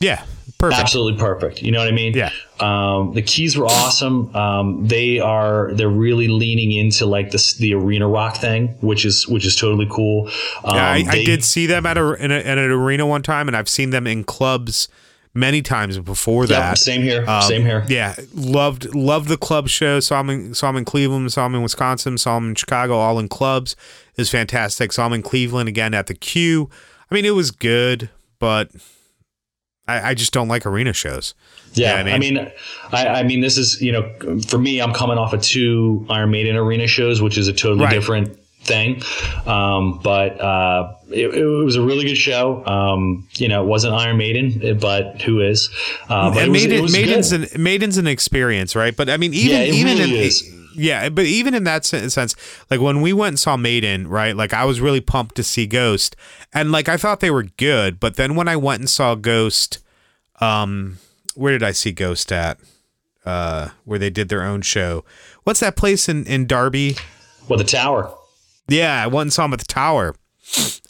[0.00, 0.24] yeah,
[0.58, 0.80] perfect.
[0.80, 1.62] Absolutely perfect.
[1.62, 2.14] You know what I mean?
[2.14, 2.30] Yeah.
[2.58, 4.34] Um, the keys were awesome.
[4.34, 9.28] Um, they are they're really leaning into like this the arena rock thing, which is
[9.28, 10.28] which is totally cool.
[10.64, 13.22] Um, Yeah, I, I did see them at a in, a in an arena one
[13.22, 14.88] time, and I've seen them in clubs
[15.36, 16.78] many times before Yep, that.
[16.78, 17.24] same here.
[17.28, 17.84] Um, same here.
[17.88, 20.00] Yeah, loved loved the club show.
[20.00, 22.94] Saw him in, saw him in Cleveland, saw him in Wisconsin, saw him in Chicago,
[22.96, 23.76] all in clubs.
[24.16, 24.92] is fantastic.
[24.92, 26.70] Saw him in Cleveland again at the Q.
[27.10, 28.70] I mean, it was good, but
[29.86, 31.34] I, I just don't like arena shows.
[31.74, 32.50] Yeah, Yeah, I I mean,
[32.92, 36.30] I, I mean, this is you know, for me, I'm coming off of two Iron
[36.30, 37.92] Maiden arena shows, which is a totally Right.
[37.92, 38.36] different
[38.66, 39.02] thing.
[39.46, 42.64] Um, but uh, it, it was a really good show.
[42.66, 45.70] Um, you know, it wasn't Iron Maiden, but who is?
[46.08, 47.54] Uh, but and Maiden, was Maiden's good.
[47.54, 48.96] an Maiden's an experience, right?
[48.96, 50.52] But I mean, even Yeah, even really in is.
[50.74, 52.16] yeah, but even in that sense,
[52.70, 54.36] like when we went and saw Maiden, right?
[54.36, 56.16] Like I was really pumped to see Ghost,
[56.52, 59.78] and like I thought they were good, but then when I went and saw Ghost,
[60.40, 60.98] um,
[61.34, 62.58] where did I see Ghost at?
[63.24, 65.04] Uh, where they did their own show.
[65.42, 66.96] What's that place in in Darby?
[67.48, 68.12] well, the Tower.
[68.68, 70.14] Yeah, I went and saw them at the Tower,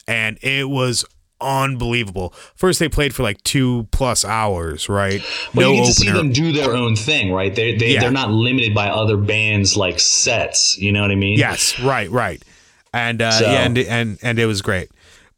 [0.07, 1.05] and it was
[1.39, 2.33] unbelievable.
[2.55, 5.21] First, they played for like two plus hours, right?
[5.53, 7.53] Well, no you get to see them do their own thing, right?
[7.53, 8.01] They they Yeah.
[8.01, 10.77] they're not limited by other bands like sets.
[10.79, 11.37] You know what I mean?
[11.37, 12.41] Yes, right, right,
[12.93, 14.89] and uh, So- yeah, and and and it was great.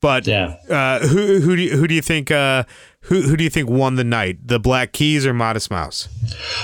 [0.02, 0.56] But Yeah.
[0.70, 2.64] uh, who who do you, who do you think uh,
[3.02, 4.38] who who do you think won the night?
[4.48, 6.07] The Black Keys or Modest Mouse?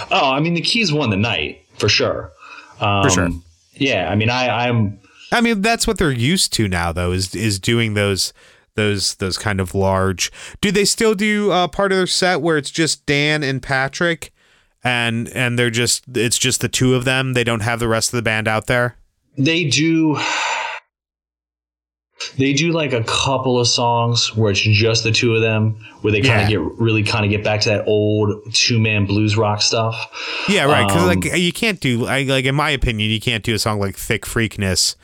[0.10, 2.32] Oh, I mean, the Keys won the night for sure.
[2.80, 3.30] Um, For sure.
[3.74, 5.00] Yeah, I mean, I I'm
[5.32, 8.34] I mean, that's what they're used to now, though, is is doing those
[8.76, 10.32] those those kind of large.
[10.62, 14.32] Do they still do uh, part of their set where it's just Dan and Patrick,
[14.84, 17.34] and and they're just it's just the two of them?
[17.34, 18.98] They don't have the rest of the band out there.
[19.38, 20.18] they do
[22.38, 26.12] they do like a couple of songs where it's just the two of them where
[26.14, 26.60] they kind Yeah.
[26.60, 29.96] of get really kind of get back to that old two-man blues rock stuff
[30.48, 30.88] Yeah, right.
[30.88, 33.80] Because Um, like you can't do like in my opinion, you can't do a song
[33.80, 34.96] like "Thickfreakness"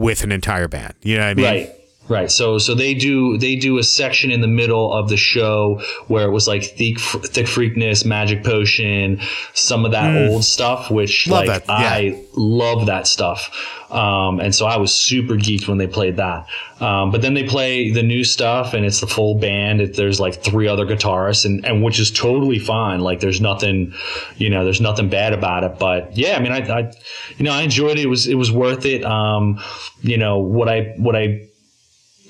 [0.00, 0.94] with an entire band.
[1.02, 1.44] You know what I mean?
[1.44, 1.79] right
[2.10, 5.80] right so so they do they do a section in the middle of the show
[6.08, 9.18] where it was like thick, thick freakness magic potion
[9.54, 11.30] some of that old stuff which Mm.
[11.30, 11.74] Love like yeah.
[11.74, 13.76] i love that stuff.
[13.90, 16.46] Um, and so i was super geeked when they played that.
[16.78, 19.80] Um, but then they play the new stuff and it's the full band.
[19.80, 23.00] It, there's like three other guitarists and, and which is totally fine.
[23.00, 23.92] Like there's nothing
[24.36, 25.78] you know there's nothing bad about it.
[25.78, 26.92] But yeah i mean i, I
[27.36, 28.04] you know i enjoyed it.
[28.04, 29.04] It was it was worth it.
[29.04, 29.60] Um,
[30.02, 31.49] you know what i what i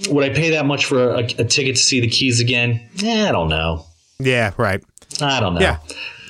[0.08, 2.80] would I pay that much for a, a ticket to see the Keys again?
[3.02, 3.84] Eh, I don't know.
[4.18, 4.52] Yeah.
[4.56, 4.82] Right.
[5.20, 5.60] I don't know.
[5.60, 5.78] Yeah.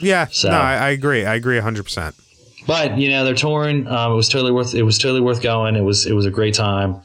[0.00, 0.26] Yeah.
[0.30, 1.24] So- No, I, I agree.
[1.24, 2.14] I agree hundred percent.
[2.66, 3.86] But you know they're touring.
[3.88, 4.74] Um, it was totally worth.
[4.74, 5.76] It was totally worth going.
[5.76, 6.06] It was.
[6.06, 7.00] It was a great time.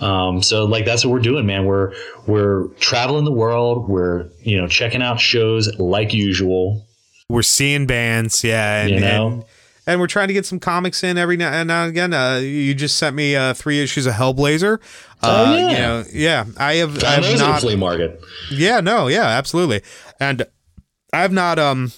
[0.00, 1.64] Um, so like that's what we're doing, man.
[1.66, 1.92] We're
[2.28, 3.88] we're traveling the world.
[3.88, 6.86] We're you know checking out shows like usual.
[7.28, 9.26] We're seeing bands, yeah, and, You know?
[9.28, 9.44] and
[9.90, 12.14] and we're trying to get some comics in every now and now and again.
[12.14, 14.80] Uh, you just sent me uh, three issues of Hellblazer.
[15.22, 15.70] Uh, Oh, yeah.
[15.70, 16.44] you know, yeah.
[16.56, 17.60] I have, I have those not.
[17.60, 18.20] flea market.
[18.50, 19.82] Yeah, no, yeah, absolutely.
[20.18, 20.46] And
[21.12, 21.92] I've not um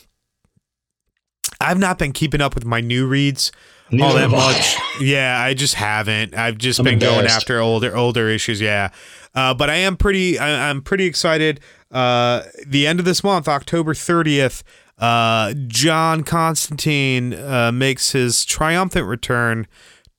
[1.61, 3.53] I've not been keeping up with my new reads
[4.01, 4.37] all that have I.
[4.37, 4.77] much.
[5.01, 6.35] Yeah, I just haven't.
[6.35, 8.89] I've just I'm been going after older older issues, yeah.
[9.35, 11.61] Uh, but I am pretty I, I'm pretty excited.
[11.91, 14.63] Uh, the end of this month, October 30th,
[15.03, 19.67] uh, John Constantine uh, makes his triumphant return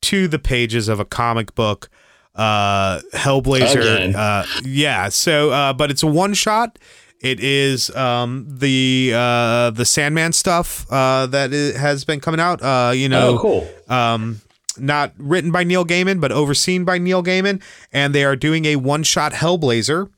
[0.02, 1.88] to the pages of a comic book
[2.36, 6.78] uh Hellblazer uh yeah so uh but it's a one shot.
[7.20, 12.90] It is um the uh the Sandman stuff uh that has been coming out uh
[12.92, 13.68] you know Oh, cool.
[13.88, 14.40] um
[14.76, 17.62] not written by Neil Gaiman but overseen by Neil Gaiman
[17.92, 20.10] and they are doing a one shot Hellblazer.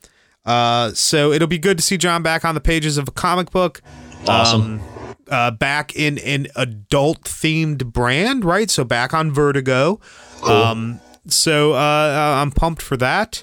[0.47, 3.51] Uh so it'll be good to see John back on the pages of a comic
[3.51, 3.83] book
[4.29, 4.81] Awesome.
[4.81, 4.81] um,
[5.29, 8.71] uh, back in an adult themed brand, right?
[8.71, 10.01] So back on Vertigo.
[10.45, 13.43] Um, so uh, I'm pumped for that.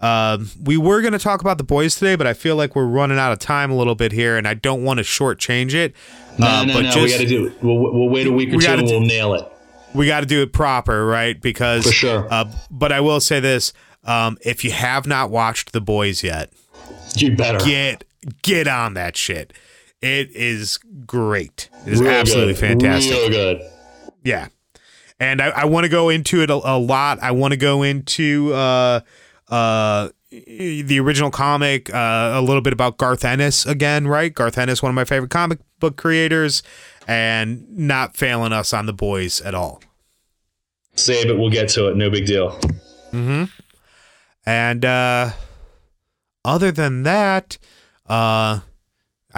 [0.00, 2.86] Um, we were going to talk about the boys today, but I feel like we're
[2.86, 5.92] running out of time a little bit here, and I don't want to shortchange it.
[6.38, 7.02] No, Uh, no, but no.
[7.02, 7.62] we got to do it.
[7.62, 9.44] We'll, we'll wait a week or We two and we'll nail it.
[9.94, 11.38] we got to do it proper, right?
[11.40, 12.28] Because For sure.
[12.30, 13.72] Uh, but I will say this:
[14.04, 16.52] um, if you have not watched the boys yet,
[17.16, 17.58] You better.
[17.64, 18.04] get
[18.42, 19.52] get on that shit.
[20.00, 21.68] It is great.
[21.86, 22.60] It is Real absolutely good.
[22.60, 23.12] fantastic.
[23.12, 23.62] Real good.
[24.24, 24.48] Yeah.
[25.20, 27.18] And I, I want to go into it a, a lot.
[27.20, 29.00] I want to go into uh,
[29.48, 34.32] uh, the original comic, uh, a little bit about Garth Ennis again, right?
[34.32, 36.62] Garth Ennis, one of my favorite comic book creators,
[37.08, 39.82] and not failing us on the boys at all.
[40.94, 41.38] Save it.
[41.38, 41.96] We'll get to it.
[41.96, 42.58] No big deal.
[44.46, 45.30] And uh,
[46.44, 47.58] other than that,
[48.06, 48.60] uh,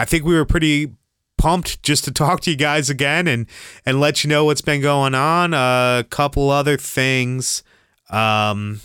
[0.01, 0.95] I think we were pretty
[1.37, 3.47] pumped just to talk to you guys again and
[3.85, 5.53] and let you know what's been going on.
[5.53, 7.63] a couple other things.
[8.09, 8.81] Um,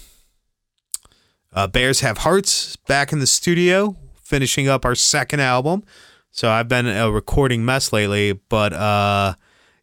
[1.54, 5.84] uh, Bears Have Hearts back in the studio, finishing up our second album.
[6.32, 9.36] So I've been a recording mess lately, but uh,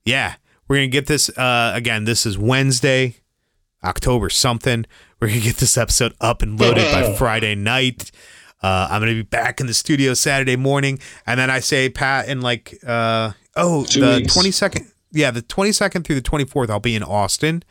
[0.04, 0.34] yeah,
[0.68, 2.04] we're gonna get this uh, again.
[2.04, 3.16] This is Wednesday,
[3.82, 4.84] October something.
[5.18, 8.10] We're gonna get this episode up and loaded by Friday night.
[8.62, 12.28] Uh, I'm gonna be back in the studio Saturday morning, and then I say Pat
[12.28, 14.36] in like uh, oh Two the weeks.
[14.36, 14.88] 22nd.
[15.14, 17.62] Yeah, the 22nd through the 24th, I'll be in Austin.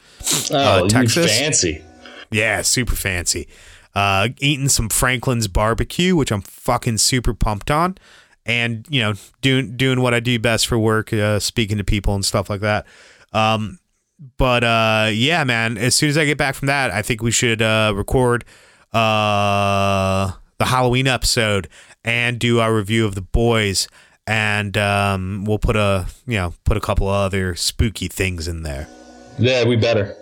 [0.51, 1.39] Oh, you Texas?
[1.39, 1.83] fancy.
[2.29, 3.47] Yeah, super fancy.
[3.95, 7.97] Uh, eating some Franklin's barbecue, which I'm fucking super pumped on,
[8.45, 12.13] and you know, doing doing what I do best for work, uh, speaking to people
[12.15, 12.85] and stuff like that.
[13.33, 13.79] Um,
[14.37, 17.31] but uh, yeah, man, as soon as I get back from that, I think we
[17.31, 18.45] should uh, record
[18.93, 20.31] uh,
[20.61, 21.67] the Halloween episode
[22.03, 23.87] and do our review of the boys,
[24.27, 28.87] and um, we'll put a you know put a couple other spooky things in there.
[29.39, 30.15] Yeah, we better.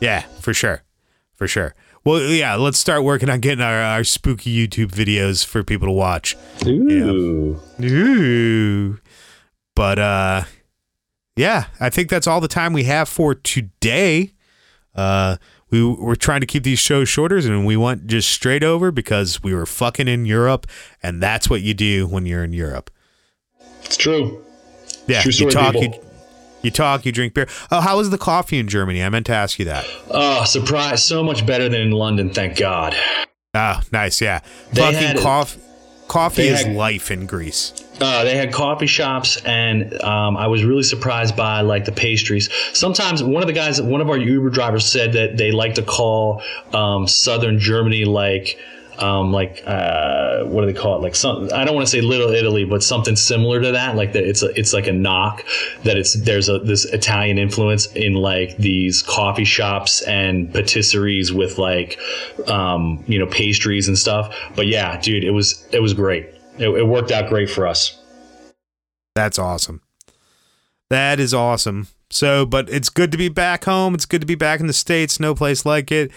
[0.00, 0.82] Yeah, for sure.
[1.36, 1.76] For sure.
[2.04, 5.92] Well, yeah, let's start working on getting our, our spooky YouTube videos for people to
[5.92, 6.36] watch.
[6.66, 7.60] Ooh.
[7.80, 8.98] Ooh.
[9.76, 10.42] But uh
[11.36, 14.32] yeah, I think that's all the time we have for today.
[14.96, 15.36] Uh
[15.70, 19.42] we we're trying to keep these shows shorter and we went just straight over because
[19.42, 20.66] we were fucking in Europe
[21.02, 22.90] and that's what you do when you're in Europe.
[23.82, 24.44] It's true.
[25.06, 25.92] Yeah, True you talk you,
[26.62, 27.48] you talk, you drink beer.
[27.70, 29.02] Oh, how was the coffee in Germany?
[29.02, 29.86] I meant to ask you that.
[30.10, 31.04] Oh, surprise.
[31.04, 32.94] So much better than in London, thank God.
[33.54, 34.20] Oh, nice.
[34.20, 34.40] Yeah.
[34.72, 35.60] They Fucking coffee.
[36.10, 37.72] Coffee is had- life in Greece.
[38.00, 42.48] Uh, they had coffee shops, and um, I was really surprised by like the pastries.
[42.72, 45.82] Sometimes one of the guys, one of our Uber drivers, said that they like to
[45.82, 46.42] call
[46.72, 48.58] um, Southern Germany like.
[49.00, 51.02] Um, like uh, what do they call it?
[51.02, 53.96] Like some I don't want to say Little Italy, but something similar to that.
[53.96, 55.44] Like that, it's a, it's like a knock
[55.84, 61.58] that it's there's a this Italian influence in like these coffee shops and patisseries with
[61.58, 61.98] like
[62.46, 64.34] um, you know pastries and stuff.
[64.54, 66.26] But yeah, dude, it was it was great.
[66.58, 67.98] It, it worked out great for us.
[69.14, 69.80] That's awesome.
[70.90, 71.88] That is awesome.
[72.10, 73.94] So, but it's good to be back home.
[73.94, 75.20] It's good to be back in the States.
[75.20, 76.10] No place like it.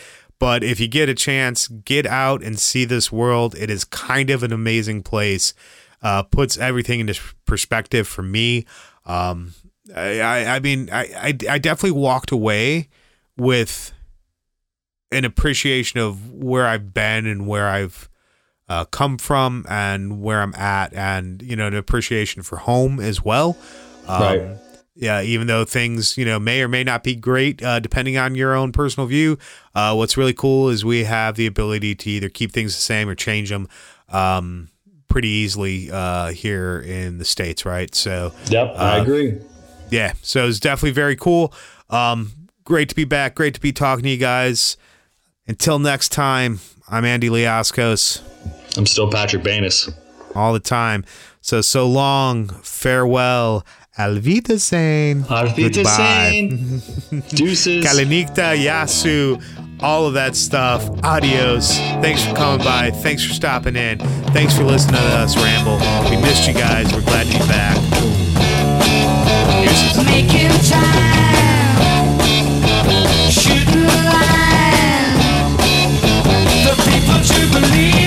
[0.44, 3.56] But if you get a chance, get out and see this world.
[3.58, 5.54] It is kind of an amazing place.
[6.02, 8.66] Uh, puts everything into perspective for me.
[9.06, 9.54] Um,
[9.96, 12.90] I, I, I mean, I, I, I definitely walked away
[13.38, 13.94] with
[15.14, 18.10] an appreciation of where I've been and where I've
[18.68, 23.24] uh, come from and where I'm at, and you know, an appreciation for home as
[23.24, 23.56] well.
[24.10, 24.58] Um, Right.
[24.96, 28.36] Yeah, even though things you know may or may not be great, uh, depending on
[28.36, 29.38] your own personal view.
[29.74, 33.10] Uh, what's really cool is we have the ability to either keep things the same
[33.10, 33.68] or change them
[34.10, 34.70] um,
[35.08, 37.94] pretty easily uh, here in the states, right?
[37.96, 39.38] So Yep, I Uh, agree.
[39.90, 41.52] yeah, so it's definitely very cool.
[41.90, 42.32] Um,
[42.64, 43.34] great to be back.
[43.34, 44.78] Great to be talking to you guys.
[45.48, 48.22] Until next time, I'm Andy Liascos
[48.78, 49.92] I'm still Patrick Banis.
[50.36, 51.04] all the time.
[51.42, 53.66] So, so long, farewell,
[53.96, 55.24] Auf Wiedersehen.
[55.30, 56.82] Auf Wiedersehen.
[57.32, 57.86] Deuces.
[57.86, 59.38] Kalinikta, Yasu,
[59.82, 60.90] all of that stuff.
[61.04, 61.78] Adios.
[62.02, 62.90] Thanks for coming by.
[63.04, 64.00] Thanks for stopping in.
[64.34, 65.78] Thanks for listening to us ramble.
[66.10, 66.92] We missed you guys.
[66.92, 67.78] We're glad to be back.
[70.06, 72.20] Making time.
[73.30, 75.18] Shooting line.
[76.66, 78.03] The people to believe.